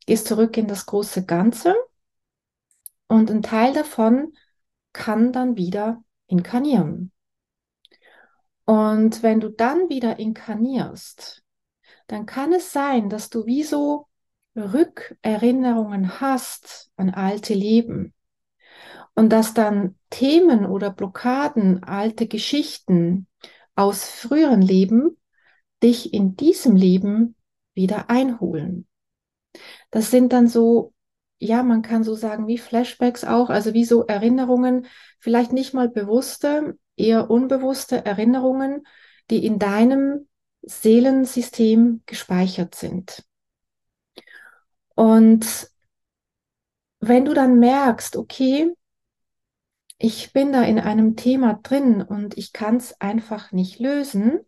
gehst 0.05 0.27
zurück 0.27 0.55
in 0.57 0.67
das 0.67 0.85
große 0.85 1.25
Ganze 1.25 1.75
und 3.07 3.31
ein 3.31 3.41
Teil 3.41 3.73
davon 3.73 4.33
kann 4.93 5.31
dann 5.31 5.57
wieder 5.57 6.03
inkarnieren. 6.27 7.11
Und 8.65 9.23
wenn 9.23 9.39
du 9.39 9.49
dann 9.49 9.89
wieder 9.89 10.19
inkarnierst, 10.19 11.43
dann 12.07 12.25
kann 12.25 12.53
es 12.53 12.71
sein, 12.71 13.09
dass 13.09 13.29
du 13.29 13.45
wie 13.45 13.63
so 13.63 14.07
Rückerinnerungen 14.55 16.19
hast 16.19 16.91
an 16.97 17.09
alte 17.09 17.53
Leben 17.53 18.13
und 19.17 19.29
dass 19.29 19.55
dann 19.55 19.95
Themen 20.11 20.67
oder 20.67 20.91
Blockaden, 20.91 21.83
alte 21.83 22.27
Geschichten 22.27 23.25
aus 23.75 24.07
früheren 24.07 24.61
Leben 24.61 25.17
dich 25.81 26.13
in 26.13 26.35
diesem 26.35 26.75
Leben 26.75 27.35
wieder 27.73 28.11
einholen. 28.11 28.87
Das 29.89 30.11
sind 30.11 30.33
dann 30.33 30.47
so, 30.47 30.93
ja, 31.39 31.63
man 31.63 31.81
kann 31.81 32.03
so 32.03 32.13
sagen, 32.13 32.45
wie 32.45 32.59
Flashbacks 32.59 33.23
auch, 33.23 33.49
also 33.49 33.73
wie 33.73 33.85
so 33.85 34.05
Erinnerungen, 34.05 34.85
vielleicht 35.19 35.51
nicht 35.51 35.73
mal 35.73 35.89
bewusste, 35.89 36.77
eher 36.95 37.31
unbewusste 37.31 38.05
Erinnerungen, 38.05 38.85
die 39.31 39.43
in 39.47 39.57
deinem 39.57 40.27
Seelensystem 40.61 42.03
gespeichert 42.05 42.75
sind. 42.75 43.25
Und 44.93 45.71
wenn 46.99 47.25
du 47.25 47.33
dann 47.33 47.57
merkst, 47.57 48.15
okay, 48.15 48.75
ich 49.97 50.33
bin 50.33 50.51
da 50.53 50.63
in 50.63 50.79
einem 50.79 51.15
Thema 51.15 51.59
drin 51.63 52.01
und 52.01 52.37
ich 52.37 52.53
kann 52.53 52.77
es 52.77 52.99
einfach 53.01 53.51
nicht 53.51 53.79
lösen, 53.79 54.39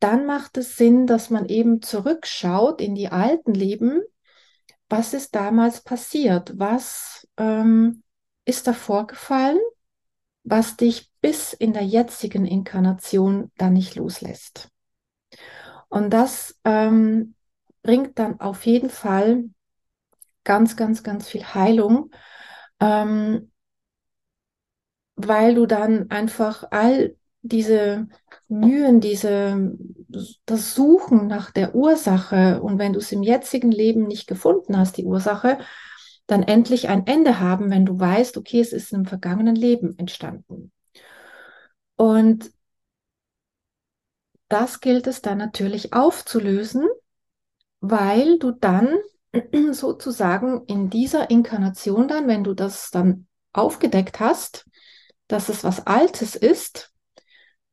dann 0.00 0.26
macht 0.26 0.56
es 0.56 0.76
Sinn, 0.76 1.06
dass 1.06 1.30
man 1.30 1.46
eben 1.46 1.82
zurückschaut 1.82 2.80
in 2.80 2.94
die 2.94 3.08
alten 3.08 3.52
Leben. 3.52 4.00
Was 4.88 5.12
ist 5.12 5.34
damals 5.34 5.82
passiert? 5.82 6.52
Was 6.56 7.28
ähm, 7.36 8.02
ist 8.44 8.66
da 8.68 8.72
vorgefallen, 8.72 9.58
was 10.44 10.76
dich 10.76 11.10
bis 11.20 11.52
in 11.52 11.72
der 11.72 11.84
jetzigen 11.84 12.46
Inkarnation 12.46 13.50
dann 13.56 13.72
nicht 13.72 13.96
loslässt? 13.96 14.70
Und 15.88 16.10
das 16.10 16.58
ähm, 16.64 17.34
bringt 17.82 18.18
dann 18.18 18.40
auf 18.40 18.66
jeden 18.66 18.90
Fall 18.90 19.44
ganz, 20.44 20.76
ganz, 20.76 21.02
ganz 21.02 21.28
viel 21.28 21.44
Heilung, 21.44 22.10
ähm, 22.80 23.50
weil 25.18 25.54
du 25.54 25.66
dann 25.66 26.10
einfach 26.10 26.64
all 26.70 27.14
diese 27.42 28.08
Mühen, 28.48 29.00
diese, 29.00 29.76
das 30.46 30.74
Suchen 30.74 31.26
nach 31.26 31.50
der 31.50 31.74
Ursache 31.74 32.60
und 32.62 32.78
wenn 32.78 32.92
du 32.94 32.98
es 32.98 33.12
im 33.12 33.22
jetzigen 33.22 33.70
Leben 33.70 34.06
nicht 34.06 34.26
gefunden 34.26 34.76
hast, 34.76 34.96
die 34.96 35.04
Ursache, 35.04 35.58
dann 36.26 36.42
endlich 36.42 36.88
ein 36.88 37.06
Ende 37.06 37.40
haben, 37.40 37.70
wenn 37.70 37.86
du 37.86 37.98
weißt, 37.98 38.36
okay, 38.36 38.60
es 38.60 38.72
ist 38.72 38.92
im 38.92 39.06
vergangenen 39.06 39.56
Leben 39.56 39.98
entstanden. 39.98 40.72
Und 41.96 42.50
das 44.48 44.80
gilt 44.80 45.06
es 45.06 45.20
dann 45.20 45.38
natürlich 45.38 45.92
aufzulösen 45.92 46.86
weil 47.80 48.38
du 48.38 48.52
dann 48.52 48.96
sozusagen 49.72 50.64
in 50.66 50.90
dieser 50.90 51.30
Inkarnation 51.30 52.08
dann, 52.08 52.28
wenn 52.28 52.44
du 52.44 52.54
das 52.54 52.90
dann 52.90 53.26
aufgedeckt 53.52 54.20
hast, 54.20 54.68
dass 55.28 55.48
es 55.48 55.64
was 55.64 55.86
Altes 55.86 56.34
ist, 56.34 56.92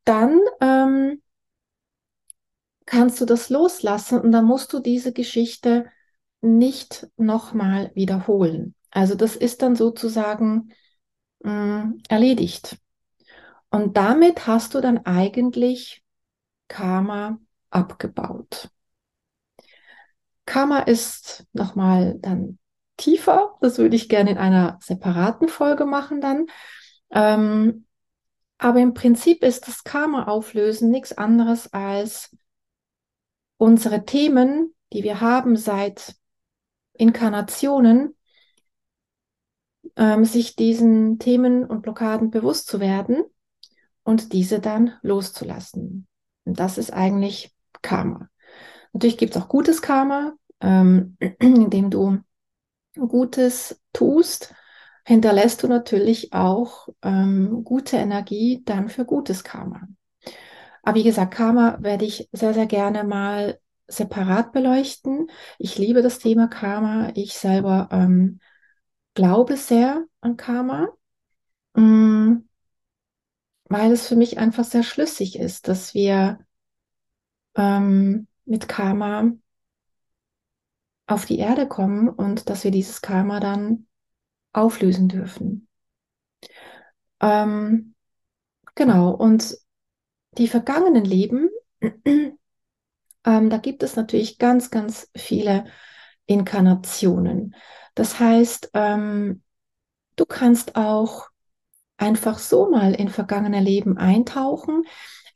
dann 0.04 0.40
ähm, 0.62 1.22
kannst 2.86 3.20
du 3.20 3.26
das 3.26 3.50
loslassen 3.50 4.20
und 4.22 4.32
dann 4.32 4.46
musst 4.46 4.72
du 4.74 4.80
diese 4.80 5.12
Geschichte 5.12 5.90
nicht 6.42 7.08
nochmal 7.18 7.92
wiederholen. 7.96 8.76
Also 8.92 9.16
das 9.16 9.36
ist 9.36 9.62
dann 9.62 9.76
sozusagen 9.76 10.72
mh, 11.40 11.86
mm, 11.86 12.02
erledigt. 12.10 12.78
Und 13.70 13.98
damit 13.98 14.48
hast 14.48 14.74
du 14.76 14.82
dann 14.82 15.06
eigentlich 15.06 16.04
Karma 16.68 17.40
abgebaut. 17.72 18.70
Karma 20.46 20.80
ist 20.80 21.46
nochmal 21.54 22.16
dann 22.20 22.60
tiefer. 22.98 23.58
Das 23.62 23.78
würde 23.78 23.96
ich 23.96 24.08
gerne 24.08 24.32
in 24.32 24.38
einer 24.38 24.78
separaten 24.82 25.50
Folge 25.50 25.86
machen 25.86 26.22
dann. 26.22 26.46
Ähm, 27.12 27.86
aber 28.58 28.80
im 28.80 28.94
Prinzip 28.94 29.44
ist 29.44 29.68
das 29.68 29.84
Karma 29.84 30.26
auflösen 30.26 30.90
nichts 30.90 31.18
anderes 31.18 31.72
als 31.74 32.36
unsere 33.58 34.06
Themen, 34.06 34.74
die 34.94 35.04
wir 35.04 35.22
haben 35.22 35.58
seit 35.58 36.16
Inkarnationen, 36.94 38.16
ähm, 39.98 40.26
sich 40.26 40.56
diesen 40.56 41.20
Themen 41.20 41.66
und 41.66 41.82
Blockaden 41.82 42.32
bewusst 42.32 42.68
zu 42.68 42.80
werden 42.80 43.24
und 44.04 44.34
diese 44.34 44.60
dann 44.60 44.94
loszulassen. 45.02 46.08
Und 46.46 46.60
das 46.60 46.78
ist 46.78 46.92
eigentlich 46.92 47.54
Karma. 47.82 48.30
Natürlich 48.94 49.18
gibt 49.18 49.36
es 49.36 49.42
auch 49.42 49.48
gutes 49.48 49.82
Karma, 49.82 50.34
ähm, 50.62 51.18
indem 51.40 51.90
du 51.90 52.20
Gutes 52.96 53.82
tust, 53.92 54.54
hinterlässt 55.06 55.64
du 55.64 55.68
natürlich 55.68 56.34
auch 56.34 56.90
ähm, 57.04 57.64
gute 57.64 57.98
Energie 57.98 58.62
dann 58.66 58.90
für 58.90 59.06
gutes 59.06 59.44
Karma. 59.44 59.88
Aber 60.84 60.98
wie 60.98 61.04
gesagt, 61.04 61.34
Karma 61.34 61.78
werde 61.82 62.06
ich 62.06 62.30
sehr, 62.32 62.54
sehr 62.54 62.66
gerne 62.66 63.04
mal 63.04 63.60
separat 63.88 64.52
beleuchten. 64.52 65.30
Ich 65.60 65.78
liebe 65.78 66.02
das 66.02 66.20
Thema 66.20 66.48
Karma. 66.48 67.12
Ich 67.16 67.34
selber 67.34 67.90
ähm, 67.92 68.40
glaube 69.14 69.58
sehr 69.58 70.06
an 70.22 70.38
Karma, 70.38 70.90
mh, 71.76 71.82
mm, 71.82 72.50
weil 73.70 73.92
es 73.92 74.08
für 74.08 74.16
mich 74.16 74.38
einfach 74.38 74.64
sehr 74.64 74.84
schlüssig 74.84 75.40
ist, 75.40 75.68
dass 75.68 75.94
wir 75.94 76.40
ähm, 77.56 78.28
mit 78.46 78.68
Karma 78.68 79.32
auf 81.08 81.26
die 81.26 81.40
Erde 81.40 81.68
kommen 81.68 82.10
und 82.10 82.50
dass 82.50 82.64
wir 82.64 82.72
dieses 82.72 83.02
Karma 83.02 83.40
dann 83.40 83.88
auflösen 84.56 85.08
dürfen. 85.08 85.68
Ähm, 87.22 87.96
genau, 88.76 89.12
und 89.12 89.58
die 90.38 90.48
vergangenen 90.48 91.06
Leben, 91.06 91.50
ähm, 91.82 92.38
da 93.24 93.58
gibt 93.58 93.84
es 93.84 93.96
natürlich 93.96 94.38
ganz, 94.38 94.70
ganz 94.72 95.10
viele 95.16 95.66
Inkarnationen. 96.26 97.56
Das 97.96 98.20
heißt, 98.20 98.72
ähm, 98.74 99.44
du 100.16 100.26
kannst 100.26 100.76
auch 100.76 101.28
einfach 101.98 102.40
so 102.40 102.70
mal 102.70 102.94
in 102.94 103.10
vergangene 103.10 103.62
Leben 103.62 103.98
eintauchen. 103.98 104.84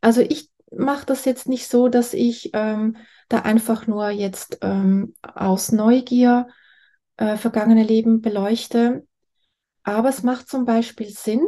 Also 0.01 0.21
ich 0.21 0.49
mache 0.71 1.05
das 1.05 1.25
jetzt 1.25 1.47
nicht 1.47 1.67
so, 1.67 1.87
dass 1.89 2.13
ich 2.13 2.51
ähm, 2.53 2.97
da 3.29 3.39
einfach 3.39 3.87
nur 3.87 4.09
jetzt 4.09 4.59
ähm, 4.61 5.15
aus 5.21 5.71
Neugier 5.71 6.47
äh, 7.17 7.37
vergangene 7.37 7.83
Leben 7.83 8.21
beleuchte. 8.21 9.07
Aber 9.83 10.09
es 10.09 10.23
macht 10.23 10.49
zum 10.49 10.65
Beispiel 10.65 11.09
Sinn, 11.09 11.47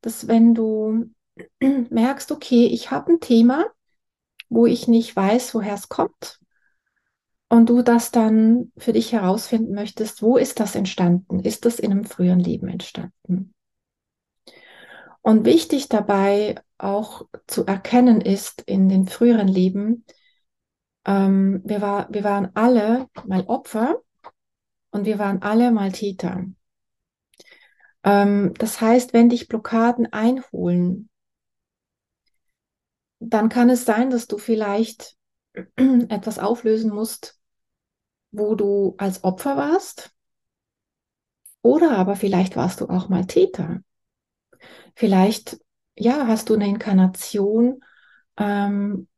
dass 0.00 0.28
wenn 0.28 0.54
du 0.54 1.10
merkst, 1.60 2.32
okay, 2.32 2.66
ich 2.66 2.90
habe 2.90 3.12
ein 3.12 3.20
Thema, 3.20 3.66
wo 4.48 4.66
ich 4.66 4.88
nicht 4.88 5.14
weiß, 5.14 5.54
woher 5.54 5.74
es 5.74 5.88
kommt, 5.88 6.38
und 7.52 7.68
du 7.68 7.82
das 7.82 8.10
dann 8.10 8.72
für 8.78 8.94
dich 8.94 9.12
herausfinden 9.12 9.74
möchtest, 9.74 10.22
wo 10.22 10.38
ist 10.38 10.58
das 10.58 10.74
entstanden? 10.74 11.40
Ist 11.40 11.66
das 11.66 11.78
in 11.78 11.90
einem 11.90 12.04
früheren 12.06 12.40
Leben 12.40 12.66
entstanden? 12.66 13.52
Und 15.20 15.44
wichtig 15.44 15.90
dabei 15.90 16.54
auch 16.78 17.26
zu 17.46 17.66
erkennen 17.66 18.22
ist 18.22 18.62
in 18.62 18.88
den 18.88 19.06
früheren 19.06 19.48
Leben, 19.48 20.06
ähm, 21.04 21.60
wir, 21.64 21.82
war, 21.82 22.08
wir 22.10 22.24
waren 22.24 22.52
alle 22.54 23.08
mal 23.26 23.44
Opfer 23.48 24.00
und 24.90 25.04
wir 25.04 25.18
waren 25.18 25.42
alle 25.42 25.72
mal 25.72 25.92
Täter. 25.92 26.46
Ähm, 28.04 28.54
das 28.58 28.80
heißt, 28.80 29.12
wenn 29.12 29.28
dich 29.28 29.48
Blockaden 29.48 30.12
einholen, 30.12 31.08
dann 33.20 33.48
kann 33.48 33.70
es 33.70 33.84
sein, 33.84 34.10
dass 34.10 34.26
du 34.26 34.38
vielleicht 34.38 35.16
etwas 35.76 36.38
auflösen 36.38 36.92
musst, 36.92 37.38
wo 38.32 38.54
du 38.54 38.94
als 38.98 39.24
Opfer 39.24 39.56
warst. 39.56 40.12
Oder 41.62 41.98
aber 41.98 42.14
vielleicht 42.14 42.54
warst 42.54 42.80
du 42.80 42.88
auch 42.88 43.08
mal 43.08 43.26
Täter. 43.26 43.80
Vielleicht, 44.94 45.58
ja, 45.96 46.26
hast 46.26 46.48
du 46.48 46.54
eine 46.54 46.68
Inkarnation, 46.68 47.82
ähm, 48.36 49.08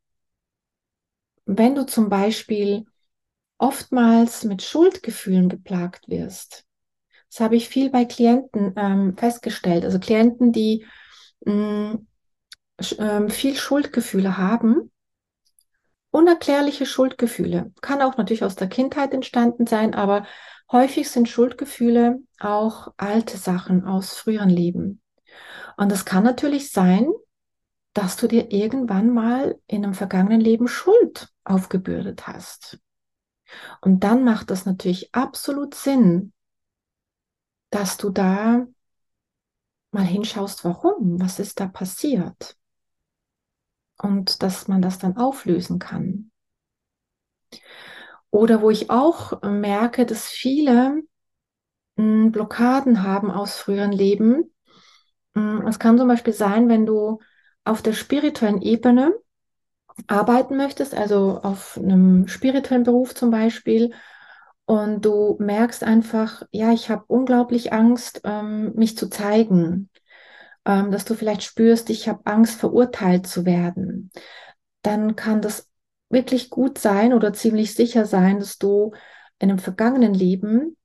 wenn 1.47 1.75
du 1.75 1.87
zum 1.87 2.09
Beispiel 2.11 2.85
oftmals 3.59 4.45
mit 4.45 4.63
Schuldgefühlen 4.63 5.49
geplagt 5.49 6.09
wirst. 6.09 6.64
Das 7.35 7.41
habe 7.41 7.57
ich 7.57 7.69
viel 7.69 7.91
bei 7.91 8.05
Klienten 8.05 8.75
ähm, 8.77 9.17
festgestellt. 9.17 9.85
Also 9.85 9.99
Klienten, 9.99 10.53
die 10.53 10.87
mh, 11.45 11.95
mm, 11.95 12.07
äh, 12.99 13.29
viel 13.29 13.57
Schuldgefühle 13.57 14.39
haben, 14.39 14.93
unerklärliche 16.13 16.87
Schuldgefühle. 16.87 17.73
Kann 17.81 18.03
auch 18.03 18.17
natürlich 18.17 18.45
aus 18.45 18.55
der 18.55 18.69
Kindheit 18.69 19.13
entstanden 19.13 19.67
sein, 19.67 19.95
aber 19.95 20.29
häufig 20.71 21.11
sind 21.11 21.29
Schuldgefühle 21.29 22.21
auch 22.39 22.95
alte 22.99 23.37
Sachen 23.37 23.85
aus 23.85 24.15
früheren 24.15 24.51
Leben. 24.51 25.03
Und 25.77 25.91
es 25.91 26.05
kann 26.05 26.23
natürlich 26.23 26.71
sein, 26.71 27.11
dass 27.95 28.17
du 28.17 28.29
dir 28.29 28.53
irgendwann 28.53 29.13
mal 29.13 29.59
in 29.67 29.83
einem 29.83 29.95
vergangenen 29.95 30.41
Leben 30.41 30.69
Schuld 30.69 31.31
aufgebürdet 31.43 32.29
hast. 32.29 32.79
Und 33.81 34.05
dann 34.05 34.23
macht 34.23 34.51
das 34.51 34.67
natürlich 34.67 35.13
absolut 35.13 35.75
Sinn, 35.75 36.33
dass 37.75 37.97
du 37.97 38.11
da 38.11 38.67
mal 39.91 40.05
hinschaust, 40.05 40.65
warum, 40.65 41.21
was 41.21 41.39
ist 41.39 41.59
da 41.61 41.67
passiert. 41.67 42.57
Und 43.99 44.43
dass 44.43 44.69
man 44.69 44.83
das 44.83 44.99
dann 44.99 45.17
auflösen 45.17 45.79
kann. 45.79 46.31
Oder 48.31 48.63
wo 48.63 48.71
ich 48.71 48.91
auch 48.91 49.43
merke, 49.43 50.07
dass 50.07 50.27
viele 50.27 51.03
hm, 51.97 52.33
Blockaden 52.33 53.03
haben 53.03 53.31
aus 53.31 53.57
früheren 53.57 53.93
Leben. 53.93 54.53
Hm, 55.35 55.67
es 55.67 55.79
kann 55.79 55.99
zum 55.99 56.09
Beispiel 56.09 56.33
sein, 56.33 56.69
wenn 56.69 56.87
du 56.87 57.21
auf 57.65 57.83
der 57.83 57.93
spirituellen 57.93 58.63
Ebene 58.63 59.15
arbeiten 60.07 60.57
möchtest, 60.57 60.95
also 60.95 61.41
auf 61.43 61.77
einem 61.79 62.29
spirituellen 62.29 62.83
Beruf 62.83 63.15
zum 63.15 63.31
Beispiel, 63.31 63.93
und 64.67 65.05
du 65.05 65.37
merkst 65.41 65.85
einfach, 65.85 66.43
ja, 66.51 66.73
ich 66.73 66.91
habe 66.91 67.05
unglaublich 67.07 67.73
Angst, 67.73 68.23
ähm, 68.25 68.73
mich 68.75 68.97
zu 68.97 69.09
zeigen, 69.09 69.91
ähm, 70.65 70.91
dass 70.91 71.05
du 71.05 71.15
vielleicht 71.15 71.43
spürst, 71.43 71.91
ich 71.91 72.09
habe 72.09 72.25
Angst, 72.25 72.59
verurteilt 72.59 73.27
zu 73.27 73.45
werden, 73.45 74.11
dann 74.83 75.17
kann 75.17 75.43
das 75.43 75.69
wirklich 76.09 76.51
gut 76.51 76.79
sein 76.79 77.13
oder 77.13 77.33
ziemlich 77.33 77.75
sicher 77.75 78.07
sein, 78.07 78.39
dass 78.39 78.59
du 78.59 78.93
in 79.39 79.51
einem 79.51 79.59
vergangenen 79.59 80.15
Leben 80.15 80.77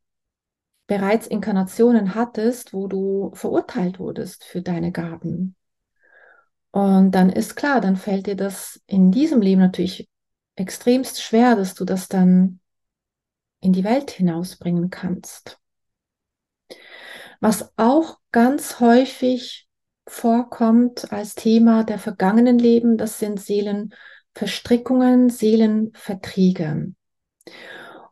bereits 0.87 1.27
Inkarnationen 1.27 2.15
hattest, 2.15 2.73
wo 2.73 2.87
du 2.87 3.31
verurteilt 3.35 3.99
wurdest 3.99 4.43
für 4.43 4.61
deine 4.61 4.91
Gaben. 4.91 5.55
Und 6.71 7.11
dann 7.11 7.29
ist 7.29 7.55
klar, 7.55 7.79
dann 7.79 7.95
fällt 7.95 8.27
dir 8.27 8.35
das 8.35 8.81
in 8.87 9.11
diesem 9.11 9.41
Leben 9.41 9.61
natürlich 9.61 10.09
extremst 10.55 11.21
schwer, 11.21 11.55
dass 11.55 11.75
du 11.75 11.85
das 11.85 12.07
dann 12.07 12.59
in 13.61 13.73
die 13.73 13.83
Welt 13.83 14.11
hinausbringen 14.11 14.89
kannst. 14.89 15.59
Was 17.39 17.71
auch 17.77 18.19
ganz 18.31 18.79
häufig 18.79 19.67
vorkommt 20.07 21.11
als 21.11 21.35
Thema 21.35 21.83
der 21.83 21.99
vergangenen 21.99 22.59
Leben, 22.59 22.97
das 22.97 23.19
sind 23.19 23.39
Seelenverstrickungen, 23.39 25.29
Seelenverträge 25.29 26.93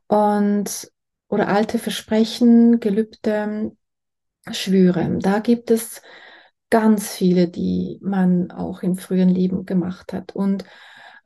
und 0.08 0.92
oder 1.30 1.50
alte 1.50 1.78
Versprechen, 1.80 2.80
Gelübde, 2.80 3.76
Schwüre. 4.50 5.18
Da 5.20 5.40
gibt 5.40 5.72
es 5.72 6.02
ganz 6.70 7.12
viele, 7.12 7.48
die 7.50 8.00
man 8.02 8.52
auch 8.52 8.82
im 8.82 8.96
frühen 8.98 9.30
Leben 9.30 9.66
gemacht 9.66 10.14
hat. 10.14 10.36
Und 10.36 10.64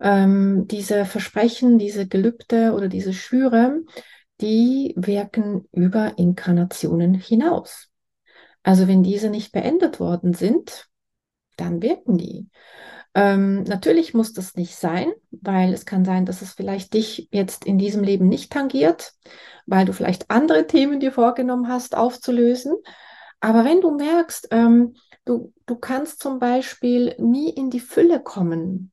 ähm, 0.01 0.67
diese 0.67 1.05
Versprechen, 1.05 1.77
diese 1.77 2.07
Gelübde 2.07 2.73
oder 2.73 2.87
diese 2.87 3.13
Schwüre, 3.13 3.81
die 4.41 4.93
wirken 4.97 5.67
über 5.71 6.17
Inkarnationen 6.17 7.13
hinaus. 7.13 7.89
Also 8.63 8.87
wenn 8.87 9.03
diese 9.03 9.29
nicht 9.29 9.51
beendet 9.51 9.99
worden 9.99 10.33
sind, 10.33 10.87
dann 11.57 11.81
wirken 11.81 12.17
die. 12.17 12.49
Ähm, 13.13 13.63
natürlich 13.63 14.13
muss 14.13 14.33
das 14.33 14.55
nicht 14.55 14.75
sein, 14.75 15.11
weil 15.31 15.73
es 15.73 15.85
kann 15.85 16.05
sein, 16.05 16.25
dass 16.25 16.41
es 16.41 16.53
vielleicht 16.53 16.93
dich 16.93 17.27
jetzt 17.31 17.65
in 17.65 17.77
diesem 17.77 18.03
Leben 18.03 18.27
nicht 18.29 18.51
tangiert, 18.51 19.13
weil 19.65 19.85
du 19.85 19.93
vielleicht 19.93 20.31
andere 20.31 20.65
Themen 20.65 20.99
dir 20.99 21.11
vorgenommen 21.11 21.67
hast 21.67 21.95
aufzulösen. 21.95 22.73
Aber 23.41 23.65
wenn 23.65 23.81
du 23.81 23.91
merkst, 23.91 24.47
ähm, 24.51 24.95
Du, 25.23 25.53
du 25.67 25.75
kannst 25.75 26.19
zum 26.19 26.39
Beispiel 26.39 27.15
nie 27.19 27.51
in 27.51 27.69
die 27.69 27.79
Fülle 27.79 28.21
kommen, 28.21 28.90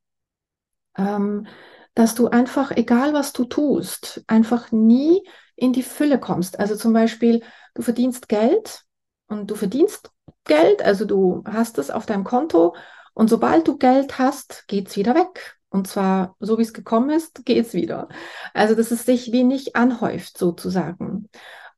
ähm, 0.98 1.46
dass 1.94 2.14
du 2.14 2.28
einfach, 2.28 2.70
egal 2.70 3.14
was 3.14 3.32
du 3.32 3.44
tust, 3.44 4.22
einfach 4.26 4.70
nie 4.70 5.22
in 5.56 5.72
die 5.72 5.82
Fülle 5.82 6.20
kommst. 6.20 6.60
Also 6.60 6.76
zum 6.76 6.92
Beispiel, 6.92 7.42
du 7.74 7.82
verdienst 7.82 8.28
Geld 8.28 8.84
und 9.26 9.50
du 9.50 9.54
verdienst 9.54 10.10
Geld, 10.44 10.82
also 10.82 11.04
du 11.04 11.42
hast 11.46 11.78
es 11.78 11.90
auf 11.90 12.06
deinem 12.06 12.24
Konto 12.24 12.74
und 13.14 13.28
sobald 13.28 13.66
du 13.66 13.78
Geld 13.78 14.18
hast, 14.18 14.68
geht 14.68 14.88
es 14.88 14.96
wieder 14.96 15.14
weg. 15.14 15.56
Und 15.70 15.88
zwar, 15.88 16.36
so 16.40 16.56
wie 16.56 16.62
es 16.62 16.72
gekommen 16.72 17.10
ist, 17.10 17.44
geht 17.44 17.66
es 17.66 17.74
wieder. 17.74 18.08
Also, 18.54 18.74
dass 18.74 18.90
es 18.90 19.04
sich 19.04 19.32
wenig 19.32 19.76
anhäuft, 19.76 20.38
sozusagen. 20.38 21.28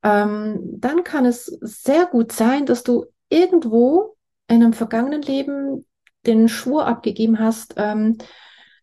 Ähm, 0.02 0.60
dann 0.78 1.02
kann 1.02 1.24
es 1.24 1.46
sehr 1.46 2.06
gut 2.06 2.30
sein, 2.32 2.66
dass 2.66 2.84
du 2.84 3.06
irgendwo 3.30 4.16
in 4.48 4.62
einem 4.62 4.74
vergangenen 4.74 5.22
Leben 5.22 5.86
den 6.26 6.48
Schwur 6.48 6.86
abgegeben 6.86 7.38
hast, 7.38 7.74
ähm, 7.78 8.18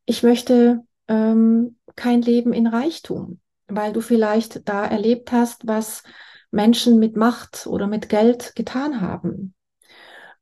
ich 0.08 0.24
möchte 0.24 0.84
ähm, 1.08 1.78
kein 1.96 2.22
Leben 2.22 2.54
in 2.54 2.66
Reichtum, 2.66 3.40
weil 3.68 3.94
du 3.94 4.02
vielleicht 4.02 4.68
da 4.68 4.86
erlebt 4.86 5.32
hast, 5.32 5.68
was 5.68 6.02
Menschen 6.50 6.98
mit 6.98 7.16
Macht 7.16 7.68
oder 7.68 7.86
mit 7.88 8.10
Geld 8.10 8.56
getan 8.56 9.02
haben. 9.02 9.54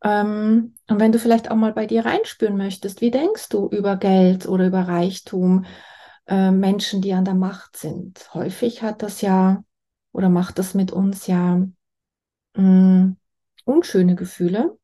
Ähm, 0.04 0.76
und 0.88 1.00
wenn 1.00 1.12
du 1.12 1.20
vielleicht 1.20 1.50
auch 1.50 1.56
mal 1.56 1.74
bei 1.74 1.88
dir 1.88 2.06
reinspüren 2.06 2.56
möchtest, 2.56 3.02
wie 3.02 3.12
denkst 3.12 3.50
du 3.50 3.68
über 3.68 3.98
Geld 3.98 4.48
oder 4.48 4.68
über 4.68 4.88
Reichtum, 4.88 5.66
äh, 6.28 6.52
Menschen, 6.52 7.02
die 7.02 7.14
an 7.14 7.26
der 7.26 7.34
Macht 7.34 7.76
sind? 7.76 8.34
Häufig 8.36 8.84
hat 8.84 9.02
das 9.02 9.22
ja 9.22 9.64
oder 10.12 10.30
macht 10.30 10.60
das 10.60 10.76
mit 10.76 10.92
uns 10.92 11.26
ja 11.26 11.66
mh, 12.56 12.62
mm, 12.62 13.18
unschöne 13.66 14.16
Gefühle 14.16 14.78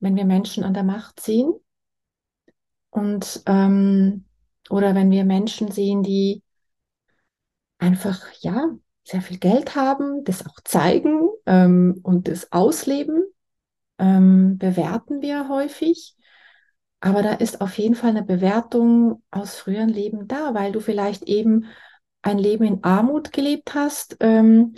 wenn 0.00 0.16
wir 0.16 0.24
Menschen 0.24 0.64
an 0.64 0.74
der 0.74 0.82
Macht 0.82 1.20
sehen 1.20 1.52
und 2.90 3.42
ähm, 3.46 4.24
oder 4.68 4.94
wenn 4.94 5.10
wir 5.10 5.24
Menschen 5.24 5.70
sehen, 5.70 6.02
die 6.02 6.42
einfach 7.78 8.20
ja 8.40 8.70
sehr 9.04 9.22
viel 9.22 9.38
Geld 9.38 9.74
haben, 9.74 10.24
das 10.24 10.46
auch 10.46 10.60
zeigen 10.64 11.28
ähm, 11.46 12.00
und 12.02 12.28
das 12.28 12.52
ausleben, 12.52 13.24
ähm, 13.98 14.58
bewerten 14.58 15.22
wir 15.22 15.48
häufig. 15.48 16.16
Aber 17.00 17.22
da 17.22 17.32
ist 17.32 17.60
auf 17.60 17.78
jeden 17.78 17.94
Fall 17.94 18.10
eine 18.10 18.22
Bewertung 18.22 19.22
aus 19.30 19.56
früheren 19.56 19.88
Leben 19.88 20.28
da, 20.28 20.54
weil 20.54 20.70
du 20.70 20.80
vielleicht 20.80 21.22
eben 21.24 21.66
ein 22.22 22.38
Leben 22.38 22.64
in 22.64 22.84
Armut 22.84 23.32
gelebt 23.32 23.74
hast, 23.74 24.18
ähm, 24.20 24.74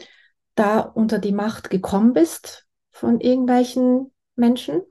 da 0.54 0.80
unter 0.80 1.18
die 1.18 1.32
Macht 1.32 1.70
gekommen 1.70 2.12
bist 2.12 2.66
von 2.90 3.20
irgendwelchen 3.20 4.12
Menschen 4.36 4.82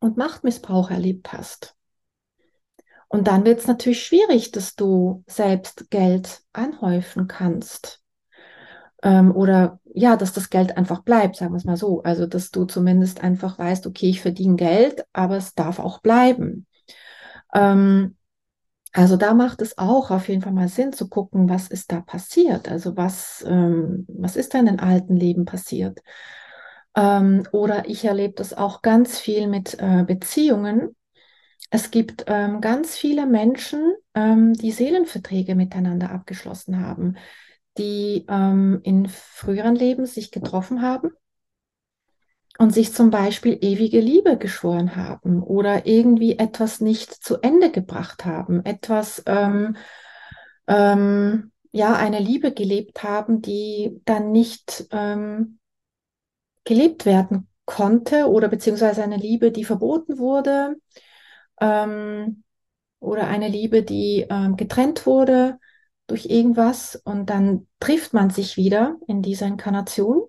und 0.00 0.16
Machtmissbrauch 0.16 0.90
erlebt 0.90 1.32
hast. 1.32 1.77
Und 3.08 3.26
dann 3.26 3.44
wird 3.44 3.60
es 3.60 3.66
natürlich 3.66 4.02
schwierig, 4.04 4.52
dass 4.52 4.74
du 4.74 5.24
selbst 5.26 5.90
Geld 5.90 6.42
anhäufen 6.52 7.26
kannst. 7.26 8.02
Ähm, 9.02 9.34
oder 9.34 9.80
ja, 9.94 10.16
dass 10.16 10.32
das 10.32 10.50
Geld 10.50 10.76
einfach 10.76 11.02
bleibt, 11.02 11.36
sagen 11.36 11.52
wir 11.52 11.56
es 11.58 11.64
mal 11.64 11.76
so. 11.76 12.02
Also, 12.02 12.26
dass 12.26 12.50
du 12.50 12.64
zumindest 12.64 13.22
einfach 13.22 13.58
weißt, 13.58 13.86
okay, 13.86 14.10
ich 14.10 14.20
verdiene 14.20 14.56
Geld, 14.56 15.04
aber 15.12 15.36
es 15.36 15.54
darf 15.54 15.78
auch 15.78 16.00
bleiben. 16.00 16.66
Ähm, 17.54 18.16
also 18.92 19.16
da 19.16 19.34
macht 19.34 19.62
es 19.62 19.78
auch 19.78 20.10
auf 20.10 20.28
jeden 20.28 20.42
Fall 20.42 20.52
mal 20.52 20.68
Sinn 20.68 20.92
zu 20.92 21.08
gucken, 21.08 21.48
was 21.48 21.68
ist 21.68 21.92
da 21.92 22.00
passiert? 22.00 22.68
Also 22.68 22.96
was, 22.96 23.44
ähm, 23.46 24.06
was 24.08 24.36
ist 24.36 24.54
da 24.54 24.60
in 24.60 24.66
den 24.66 24.80
alten 24.80 25.16
Leben 25.16 25.44
passiert? 25.44 26.00
Ähm, 26.96 27.44
oder 27.52 27.88
ich 27.88 28.04
erlebe 28.04 28.34
das 28.34 28.54
auch 28.54 28.82
ganz 28.82 29.18
viel 29.18 29.46
mit 29.46 29.76
äh, 29.78 30.04
Beziehungen. 30.04 30.96
Es 31.70 31.90
gibt 31.90 32.24
ähm, 32.28 32.60
ganz 32.60 32.96
viele 32.96 33.26
Menschen, 33.26 33.94
ähm, 34.14 34.54
die 34.54 34.72
Seelenverträge 34.72 35.54
miteinander 35.54 36.10
abgeschlossen 36.10 36.80
haben, 36.80 37.16
die 37.76 38.24
ähm, 38.28 38.80
in 38.84 39.08
früheren 39.08 39.74
Leben 39.74 40.06
sich 40.06 40.30
getroffen 40.30 40.80
haben 40.80 41.10
und 42.58 42.72
sich 42.72 42.92
zum 42.92 43.10
Beispiel 43.10 43.58
ewige 43.60 44.00
Liebe 44.00 44.38
geschworen 44.38 44.96
haben 44.96 45.42
oder 45.42 45.86
irgendwie 45.86 46.38
etwas 46.38 46.80
nicht 46.80 47.12
zu 47.12 47.40
Ende 47.42 47.70
gebracht 47.70 48.24
haben, 48.24 48.64
etwas, 48.64 49.22
ähm, 49.26 49.76
ähm, 50.66 51.52
ja, 51.70 51.94
eine 51.94 52.18
Liebe 52.18 52.52
gelebt 52.52 53.02
haben, 53.02 53.42
die 53.42 54.00
dann 54.06 54.32
nicht 54.32 54.86
ähm, 54.90 55.58
gelebt 56.64 57.04
werden 57.04 57.46
konnte 57.66 58.28
oder 58.28 58.48
beziehungsweise 58.48 59.02
eine 59.02 59.18
Liebe, 59.18 59.52
die 59.52 59.64
verboten 59.64 60.18
wurde 60.18 60.76
ähm, 61.60 62.44
oder 63.00 63.28
eine 63.28 63.48
Liebe, 63.48 63.82
die 63.82 64.26
ähm, 64.28 64.56
getrennt 64.56 65.06
wurde 65.06 65.58
durch 66.06 66.26
irgendwas 66.26 66.96
und 66.96 67.30
dann 67.30 67.66
trifft 67.80 68.14
man 68.14 68.30
sich 68.30 68.56
wieder 68.56 68.96
in 69.06 69.22
dieser 69.22 69.46
Inkarnation 69.46 70.22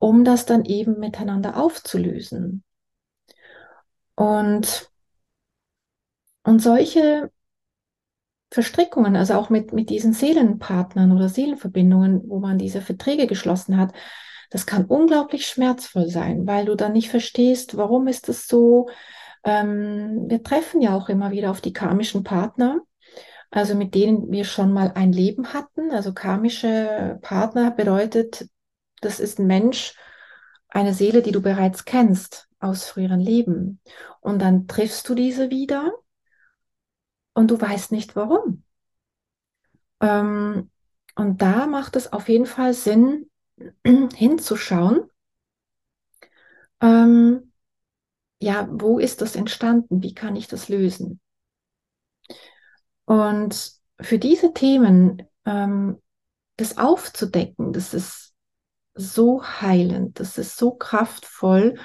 um 0.00 0.24
das 0.24 0.46
dann 0.46 0.64
eben 0.64 0.98
miteinander 0.98 1.56
aufzulösen. 1.62 2.64
Und, 4.16 4.90
und 6.42 6.58
solche 6.60 7.30
Verstrickungen, 8.50 9.14
also 9.14 9.34
auch 9.34 9.50
mit, 9.50 9.72
mit 9.72 9.90
diesen 9.90 10.12
Seelenpartnern 10.12 11.12
oder 11.12 11.28
Seelenverbindungen, 11.28 12.22
wo 12.28 12.40
man 12.40 12.58
diese 12.58 12.80
Verträge 12.80 13.26
geschlossen 13.26 13.76
hat, 13.76 13.92
das 14.50 14.66
kann 14.66 14.86
unglaublich 14.86 15.46
schmerzvoll 15.46 16.08
sein, 16.08 16.46
weil 16.46 16.64
du 16.64 16.74
dann 16.74 16.92
nicht 16.92 17.10
verstehst, 17.10 17.76
warum 17.76 18.08
ist 18.08 18.28
es 18.28 18.48
so. 18.48 18.88
Ähm, 19.44 20.28
wir 20.28 20.42
treffen 20.42 20.80
ja 20.80 20.94
auch 20.94 21.08
immer 21.08 21.30
wieder 21.30 21.50
auf 21.50 21.60
die 21.60 21.72
karmischen 21.72 22.24
Partner, 22.24 22.80
also 23.50 23.74
mit 23.74 23.94
denen 23.94 24.30
wir 24.30 24.44
schon 24.44 24.72
mal 24.72 24.92
ein 24.94 25.12
Leben 25.12 25.52
hatten. 25.52 25.90
Also 25.90 26.12
karmische 26.12 27.18
Partner 27.22 27.70
bedeutet, 27.70 28.48
das 29.00 29.20
ist 29.20 29.38
ein 29.38 29.46
Mensch, 29.46 29.94
eine 30.68 30.94
Seele, 30.94 31.22
die 31.22 31.32
du 31.32 31.42
bereits 31.42 31.84
kennst 31.84 32.48
aus 32.60 32.84
früheren 32.84 33.20
Leben. 33.20 33.80
Und 34.20 34.40
dann 34.40 34.68
triffst 34.68 35.08
du 35.08 35.14
diese 35.14 35.50
wieder 35.50 35.92
und 37.34 37.50
du 37.50 37.60
weißt 37.60 37.92
nicht 37.92 38.16
warum. 38.16 38.64
Ähm, 40.00 40.70
und 41.16 41.42
da 41.42 41.66
macht 41.66 41.96
es 41.96 42.12
auf 42.12 42.28
jeden 42.28 42.46
Fall 42.46 42.74
Sinn, 42.74 43.30
hinzuschauen. 43.84 45.10
Ähm, 46.80 47.49
ja, 48.40 48.68
wo 48.70 48.98
ist 48.98 49.20
das 49.20 49.36
entstanden? 49.36 50.02
Wie 50.02 50.14
kann 50.14 50.34
ich 50.34 50.48
das 50.48 50.68
lösen? 50.68 51.20
Und 53.04 53.72
für 54.00 54.18
diese 54.18 54.52
Themen, 54.54 55.22
ähm, 55.44 56.00
das 56.56 56.78
aufzudecken, 56.78 57.72
das 57.72 57.94
ist 57.94 58.34
so 58.94 59.42
heilend, 59.44 60.20
das 60.20 60.38
ist 60.38 60.56
so 60.56 60.72
kraftvoll. 60.72 61.78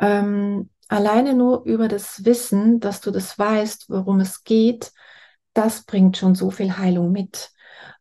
Ähm, 0.00 0.70
alleine 0.88 1.34
nur 1.34 1.64
über 1.64 1.88
das 1.88 2.24
Wissen, 2.24 2.80
dass 2.80 3.00
du 3.00 3.10
das 3.10 3.38
weißt, 3.38 3.88
worum 3.88 4.20
es 4.20 4.44
geht, 4.44 4.92
das 5.52 5.84
bringt 5.84 6.16
schon 6.16 6.34
so 6.34 6.50
viel 6.50 6.76
Heilung 6.78 7.12
mit. 7.12 7.50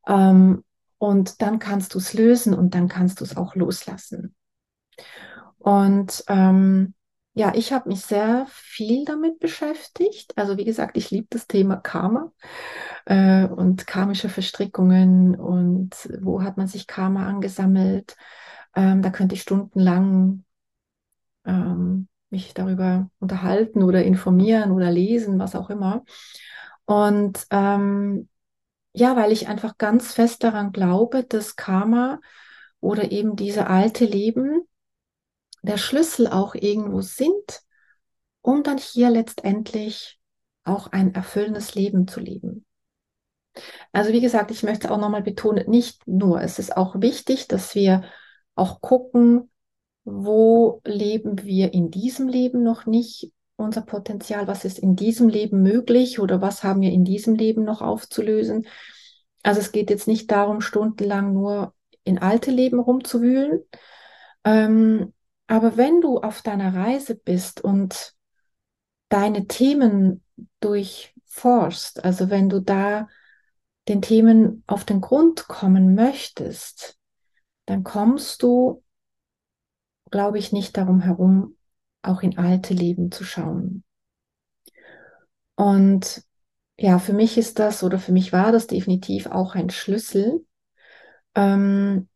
Ähm, 0.07 0.63
und 0.97 1.41
dann 1.41 1.59
kannst 1.59 1.93
du 1.93 1.97
es 1.97 2.13
lösen 2.13 2.53
und 2.53 2.75
dann 2.75 2.87
kannst 2.87 3.19
du 3.19 3.25
es 3.25 3.35
auch 3.35 3.55
loslassen. 3.55 4.35
Und 5.57 6.23
ähm, 6.27 6.93
ja, 7.33 7.53
ich 7.55 7.71
habe 7.71 7.89
mich 7.89 8.01
sehr 8.01 8.45
viel 8.49 9.05
damit 9.05 9.39
beschäftigt. 9.39 10.37
Also 10.37 10.57
wie 10.57 10.65
gesagt, 10.65 10.97
ich 10.97 11.11
liebe 11.11 11.27
das 11.29 11.47
Thema 11.47 11.77
Karma 11.77 12.31
äh, 13.05 13.45
und 13.45 13.87
karmische 13.87 14.29
Verstrickungen 14.29 15.35
und 15.35 16.09
wo 16.21 16.43
hat 16.43 16.57
man 16.57 16.67
sich 16.67 16.87
Karma 16.87 17.27
angesammelt. 17.27 18.17
Ähm, 18.75 19.01
da 19.01 19.09
könnte 19.11 19.35
ich 19.35 19.41
stundenlang 19.43 20.43
ähm, 21.45 22.07
mich 22.29 22.53
darüber 22.53 23.09
unterhalten 23.19 23.83
oder 23.83 24.03
informieren 24.03 24.71
oder 24.71 24.91
lesen, 24.91 25.39
was 25.39 25.55
auch 25.55 25.69
immer. 25.69 26.03
Und 26.85 27.45
ähm, 27.49 28.27
ja, 28.93 29.15
weil 29.15 29.31
ich 29.31 29.47
einfach 29.47 29.77
ganz 29.77 30.13
fest 30.13 30.43
daran 30.43 30.73
glaube, 30.73 31.23
dass 31.23 31.55
Karma 31.55 32.19
oder 32.81 33.11
eben 33.11 33.35
diese 33.37 33.67
alte 33.67 34.05
Leben 34.05 34.67
der 35.61 35.77
Schlüssel 35.77 36.27
auch 36.27 36.55
irgendwo 36.55 37.01
sind, 37.01 37.61
um 38.41 38.63
dann 38.63 38.77
hier 38.77 39.09
letztendlich 39.09 40.19
auch 40.63 40.87
ein 40.87 41.13
erfüllendes 41.13 41.75
Leben 41.75 42.07
zu 42.07 42.19
leben. 42.19 42.65
Also 43.91 44.13
wie 44.13 44.21
gesagt, 44.21 44.51
ich 44.51 44.63
möchte 44.63 44.91
auch 44.91 44.97
nochmal 44.97 45.23
betonen, 45.23 45.69
nicht 45.69 46.07
nur, 46.07 46.41
es 46.41 46.59
ist 46.59 46.77
auch 46.77 47.01
wichtig, 47.01 47.47
dass 47.47 47.75
wir 47.75 48.03
auch 48.55 48.81
gucken, 48.81 49.49
wo 50.03 50.81
leben 50.85 51.43
wir 51.43 51.73
in 51.73 51.91
diesem 51.91 52.27
Leben 52.27 52.63
noch 52.63 52.85
nicht 52.85 53.31
unser 53.55 53.81
Potenzial, 53.81 54.47
was 54.47 54.65
ist 54.65 54.79
in 54.79 54.95
diesem 54.95 55.29
Leben 55.29 55.61
möglich 55.61 56.19
oder 56.19 56.41
was 56.41 56.63
haben 56.63 56.81
wir 56.81 56.91
in 56.91 57.05
diesem 57.05 57.35
Leben 57.35 57.63
noch 57.63 57.81
aufzulösen. 57.81 58.65
Also 59.43 59.59
es 59.59 59.71
geht 59.71 59.89
jetzt 59.89 60.07
nicht 60.07 60.31
darum, 60.31 60.61
stundenlang 60.61 61.33
nur 61.33 61.73
in 62.03 62.17
alte 62.17 62.49
Leben 62.49 62.79
rumzuwühlen. 62.79 63.61
Ähm, 64.43 65.13
aber 65.51 65.75
wenn 65.75 65.99
du 65.99 66.17
auf 66.19 66.41
deiner 66.41 66.73
Reise 66.73 67.13
bist 67.13 67.59
und 67.59 68.15
deine 69.09 69.47
Themen 69.47 70.23
durchforst, 70.61 72.05
also 72.05 72.29
wenn 72.29 72.47
du 72.47 72.61
da 72.61 73.09
den 73.89 74.01
Themen 74.01 74.63
auf 74.65 74.85
den 74.85 75.01
Grund 75.01 75.49
kommen 75.49 75.93
möchtest, 75.93 76.97
dann 77.65 77.83
kommst 77.83 78.43
du, 78.43 78.81
glaube 80.09 80.39
ich, 80.39 80.53
nicht 80.53 80.77
darum 80.77 81.01
herum, 81.01 81.57
auch 82.01 82.21
in 82.21 82.37
alte 82.37 82.73
Leben 82.73 83.11
zu 83.11 83.25
schauen. 83.25 83.83
Und 85.55 86.23
ja, 86.77 86.97
für 86.97 87.11
mich 87.13 87.37
ist 87.37 87.59
das 87.59 87.83
oder 87.83 87.99
für 87.99 88.13
mich 88.13 88.31
war 88.31 88.53
das 88.53 88.67
definitiv 88.67 89.27
auch 89.27 89.55
ein 89.55 89.69
Schlüssel, 89.69 90.45
ähm, 91.35 92.07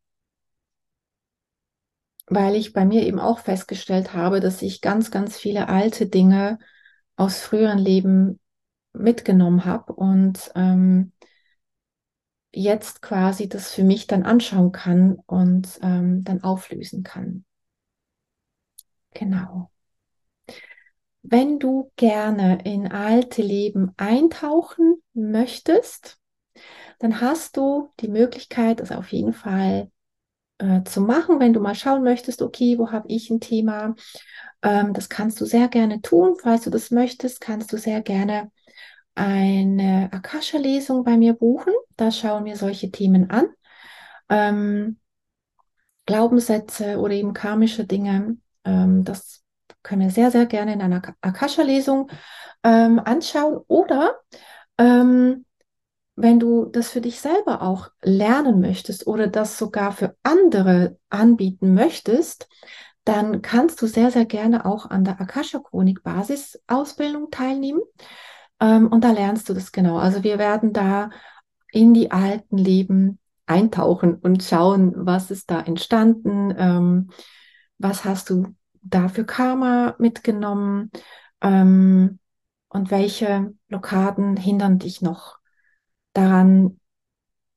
weil 2.27 2.55
ich 2.55 2.73
bei 2.73 2.85
mir 2.85 3.03
eben 3.03 3.19
auch 3.19 3.39
festgestellt 3.39 4.13
habe, 4.13 4.39
dass 4.39 4.61
ich 4.61 4.81
ganz, 4.81 5.11
ganz 5.11 5.37
viele 5.37 5.69
alte 5.69 6.07
Dinge 6.07 6.59
aus 7.15 7.39
früheren 7.39 7.79
Leben 7.79 8.39
mitgenommen 8.93 9.65
habe 9.65 9.93
und 9.93 10.51
ähm, 10.55 11.11
jetzt 12.53 13.01
quasi 13.01 13.49
das 13.49 13.71
für 13.71 13.83
mich 13.83 14.07
dann 14.07 14.23
anschauen 14.23 14.71
kann 14.71 15.17
und 15.25 15.79
ähm, 15.81 16.23
dann 16.23 16.41
auflösen 16.43 17.03
kann. 17.03 17.45
Genau. 19.13 19.71
Wenn 21.23 21.59
du 21.59 21.91
gerne 21.95 22.59
in 22.63 22.91
alte 22.91 23.41
Leben 23.41 23.91
eintauchen 23.97 25.01
möchtest, 25.13 26.19
dann 26.99 27.21
hast 27.21 27.57
du 27.57 27.89
die 27.99 28.07
Möglichkeit, 28.07 28.79
das 28.79 28.91
auf 28.91 29.11
jeden 29.11 29.33
Fall 29.33 29.91
äh, 30.57 30.83
zu 30.83 31.01
machen, 31.01 31.39
wenn 31.39 31.53
du 31.53 31.59
mal 31.59 31.75
schauen 31.75 32.03
möchtest, 32.03 32.41
okay, 32.41 32.77
wo 32.77 32.91
habe 32.91 33.07
ich 33.09 33.29
ein 33.29 33.39
Thema? 33.39 33.95
Ähm, 34.61 34.93
das 34.93 35.09
kannst 35.09 35.39
du 35.41 35.45
sehr 35.45 35.67
gerne 35.67 36.01
tun. 36.01 36.35
Falls 36.41 36.63
du 36.63 36.69
das 36.69 36.91
möchtest, 36.91 37.41
kannst 37.41 37.71
du 37.73 37.77
sehr 37.77 38.01
gerne 38.01 38.51
eine 39.15 40.09
Akasha-Lesung 40.11 41.03
bei 41.03 41.17
mir 41.17 41.33
buchen. 41.33 41.73
Da 41.95 42.11
schauen 42.11 42.45
wir 42.45 42.57
solche 42.57 42.91
Themen 42.91 43.29
an. 43.29 43.47
Ähm, 44.29 44.99
Glaubenssätze 46.05 46.99
oder 46.99 47.13
eben 47.13 47.33
karmische 47.33 47.85
Dinge. 47.85 48.37
Ähm, 48.63 49.03
das 49.03 49.43
können 49.83 50.01
wir 50.01 50.09
sehr, 50.09 50.31
sehr 50.31 50.45
gerne 50.45 50.73
in 50.73 50.81
einer 50.81 51.01
Akasha-Lesung 51.21 52.11
ähm, 52.63 52.99
anschauen. 52.99 53.61
Oder 53.67 54.15
ähm, 54.77 55.45
wenn 56.15 56.39
du 56.39 56.65
das 56.65 56.89
für 56.89 57.01
dich 57.01 57.19
selber 57.19 57.61
auch 57.61 57.91
lernen 58.01 58.59
möchtest 58.61 59.05
oder 59.07 59.27
das 59.27 59.57
sogar 59.57 59.91
für 59.91 60.15
andere 60.23 60.97
anbieten 61.09 61.73
möchtest, 61.73 62.47
dann 63.03 63.41
kannst 63.41 63.81
du 63.81 63.87
sehr, 63.87 64.11
sehr 64.11 64.25
gerne 64.25 64.65
auch 64.65 64.89
an 64.89 65.03
der 65.03 65.19
Akasha-Chronik-Basisausbildung 65.21 67.31
teilnehmen. 67.31 67.81
Ähm, 68.59 68.87
und 68.87 69.03
da 69.03 69.11
lernst 69.11 69.49
du 69.49 69.53
das 69.53 69.71
genau. 69.71 69.97
Also 69.97 70.23
wir 70.23 70.39
werden 70.39 70.73
da 70.73 71.11
in 71.71 71.93
die 71.93 72.09
alten 72.11 72.57
Leben 72.57 73.19
eintauchen 73.45 74.15
und 74.15 74.43
schauen, 74.43 74.93
was 74.95 75.29
ist 75.29 75.51
da 75.51 75.61
entstanden, 75.61 76.55
ähm, 76.57 77.09
was 77.77 78.05
hast 78.05 78.29
du 78.29 78.55
da 78.81 79.09
für 79.09 79.25
Karma 79.25 79.95
mitgenommen 79.99 80.91
ähm, 81.41 82.19
und 82.69 82.91
welche 82.91 83.53
Blockaden 83.67 84.37
hindern 84.37 84.79
dich 84.79 85.01
noch 85.01 85.39
daran, 86.15 86.79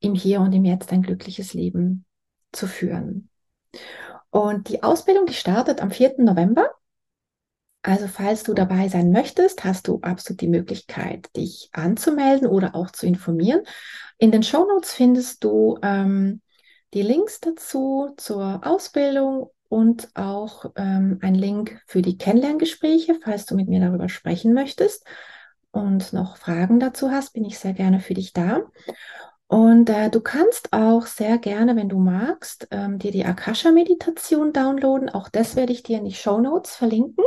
im 0.00 0.14
Hier 0.14 0.40
und 0.40 0.52
im 0.52 0.64
Jetzt 0.64 0.92
ein 0.92 1.02
glückliches 1.02 1.54
Leben 1.54 2.04
zu 2.52 2.66
führen. 2.66 3.30
Und 4.30 4.68
die 4.68 4.82
Ausbildung, 4.82 5.26
die 5.26 5.34
startet 5.34 5.80
am 5.80 5.90
4. 5.90 6.16
November. 6.18 6.70
Also 7.82 8.06
falls 8.06 8.42
du 8.42 8.54
dabei 8.54 8.88
sein 8.88 9.12
möchtest, 9.12 9.64
hast 9.64 9.88
du 9.88 10.00
absolut 10.02 10.40
die 10.40 10.48
Möglichkeit, 10.48 11.34
dich 11.36 11.70
anzumelden 11.72 12.46
oder 12.46 12.74
auch 12.74 12.90
zu 12.90 13.06
informieren. 13.06 13.62
In 14.18 14.30
den 14.30 14.42
Show 14.42 14.66
Notes 14.66 14.92
findest 14.92 15.44
du 15.44 15.78
ähm, 15.82 16.42
die 16.92 17.02
Links 17.02 17.40
dazu 17.40 18.12
zur 18.16 18.60
Ausbildung 18.66 19.50
und 19.68 20.10
auch 20.14 20.66
ähm, 20.76 21.18
ein 21.22 21.34
Link 21.34 21.80
für 21.86 22.02
die 22.02 22.18
Kennenlerngespräche, 22.18 23.18
falls 23.22 23.46
du 23.46 23.54
mit 23.54 23.68
mir 23.68 23.80
darüber 23.80 24.08
sprechen 24.08 24.52
möchtest 24.52 25.06
und 25.70 26.12
noch 26.12 26.36
Fragen 26.36 26.80
dazu 26.80 27.10
hast, 27.10 27.32
bin 27.34 27.44
ich 27.44 27.58
sehr 27.58 27.72
gerne 27.72 28.00
für 28.00 28.14
dich 28.14 28.32
da. 28.32 28.62
Und 29.46 29.88
äh, 29.88 30.10
du 30.10 30.20
kannst 30.20 30.72
auch 30.72 31.06
sehr 31.06 31.38
gerne, 31.38 31.74
wenn 31.74 31.88
du 31.88 31.98
magst, 31.98 32.68
ähm, 32.70 32.98
dir 32.98 33.10
die 33.10 33.24
Akasha-Meditation 33.24 34.52
downloaden. 34.52 35.08
Auch 35.08 35.28
das 35.30 35.56
werde 35.56 35.72
ich 35.72 35.82
dir 35.82 35.98
in 35.98 36.04
die 36.04 36.14
Show 36.14 36.38
Notes 36.38 36.76
verlinken. 36.76 37.24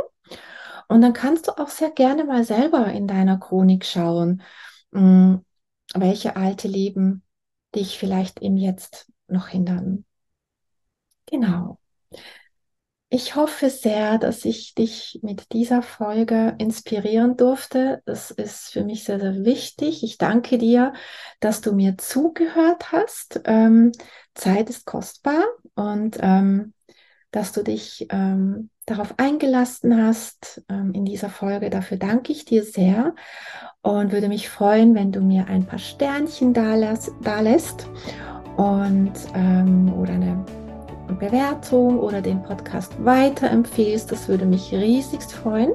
Und 0.88 1.00
dann 1.00 1.12
kannst 1.12 1.48
du 1.48 1.58
auch 1.58 1.68
sehr 1.68 1.90
gerne 1.90 2.24
mal 2.24 2.44
selber 2.44 2.86
in 2.86 3.08
deiner 3.08 3.38
Chronik 3.38 3.84
schauen, 3.84 4.42
mh, 4.92 5.00
hm, 5.00 5.44
welche 5.94 6.36
alte 6.36 6.68
Leben 6.68 7.24
dich 7.74 7.98
vielleicht 7.98 8.40
im 8.40 8.56
Jetzt 8.56 9.10
noch 9.26 9.48
hindern. 9.48 10.04
Genau. 11.26 11.78
Ich 13.14 13.36
hoffe 13.36 13.68
sehr, 13.68 14.16
dass 14.16 14.46
ich 14.46 14.74
dich 14.74 15.20
mit 15.22 15.52
dieser 15.52 15.82
Folge 15.82 16.54
inspirieren 16.56 17.36
durfte. 17.36 18.00
Das 18.06 18.30
ist 18.30 18.72
für 18.72 18.84
mich 18.84 19.04
sehr, 19.04 19.20
sehr 19.20 19.44
wichtig. 19.44 20.02
Ich 20.02 20.16
danke 20.16 20.56
dir, 20.56 20.94
dass 21.38 21.60
du 21.60 21.74
mir 21.74 21.98
zugehört 21.98 22.90
hast. 22.90 23.42
Ähm, 23.44 23.92
Zeit 24.32 24.70
ist 24.70 24.86
kostbar 24.86 25.44
und 25.74 26.16
ähm, 26.22 26.72
dass 27.32 27.52
du 27.52 27.62
dich 27.62 28.06
ähm, 28.08 28.70
darauf 28.86 29.12
eingelassen 29.18 30.02
hast 30.02 30.62
ähm, 30.70 30.92
in 30.94 31.04
dieser 31.04 31.28
Folge. 31.28 31.68
Dafür 31.68 31.98
danke 31.98 32.32
ich 32.32 32.46
dir 32.46 32.64
sehr 32.64 33.14
und 33.82 34.12
würde 34.12 34.28
mich 34.28 34.48
freuen, 34.48 34.94
wenn 34.94 35.12
du 35.12 35.20
mir 35.20 35.48
ein 35.48 35.66
paar 35.66 35.78
Sternchen 35.78 36.54
da, 36.54 36.76
lässt, 36.76 37.10
da 37.20 37.40
lässt 37.40 37.86
und 38.56 39.12
ähm, 39.34 39.92
oder 39.92 40.14
eine 40.14 40.61
Bewertung 41.18 41.98
oder 41.98 42.20
den 42.20 42.42
Podcast 42.42 42.92
weiterempfehlst. 43.04 44.10
Das 44.10 44.28
würde 44.28 44.46
mich 44.46 44.72
riesigst 44.72 45.32
freuen. 45.32 45.72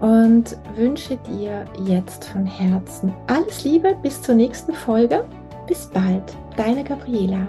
Und 0.00 0.56
wünsche 0.76 1.18
dir 1.18 1.66
jetzt 1.84 2.24
von 2.24 2.46
Herzen 2.46 3.12
alles 3.26 3.64
Liebe 3.64 3.94
bis 4.02 4.22
zur 4.22 4.34
nächsten 4.34 4.72
Folge. 4.72 5.24
Bis 5.66 5.86
bald, 5.86 6.24
deine 6.56 6.82
Gabriela. 6.84 7.46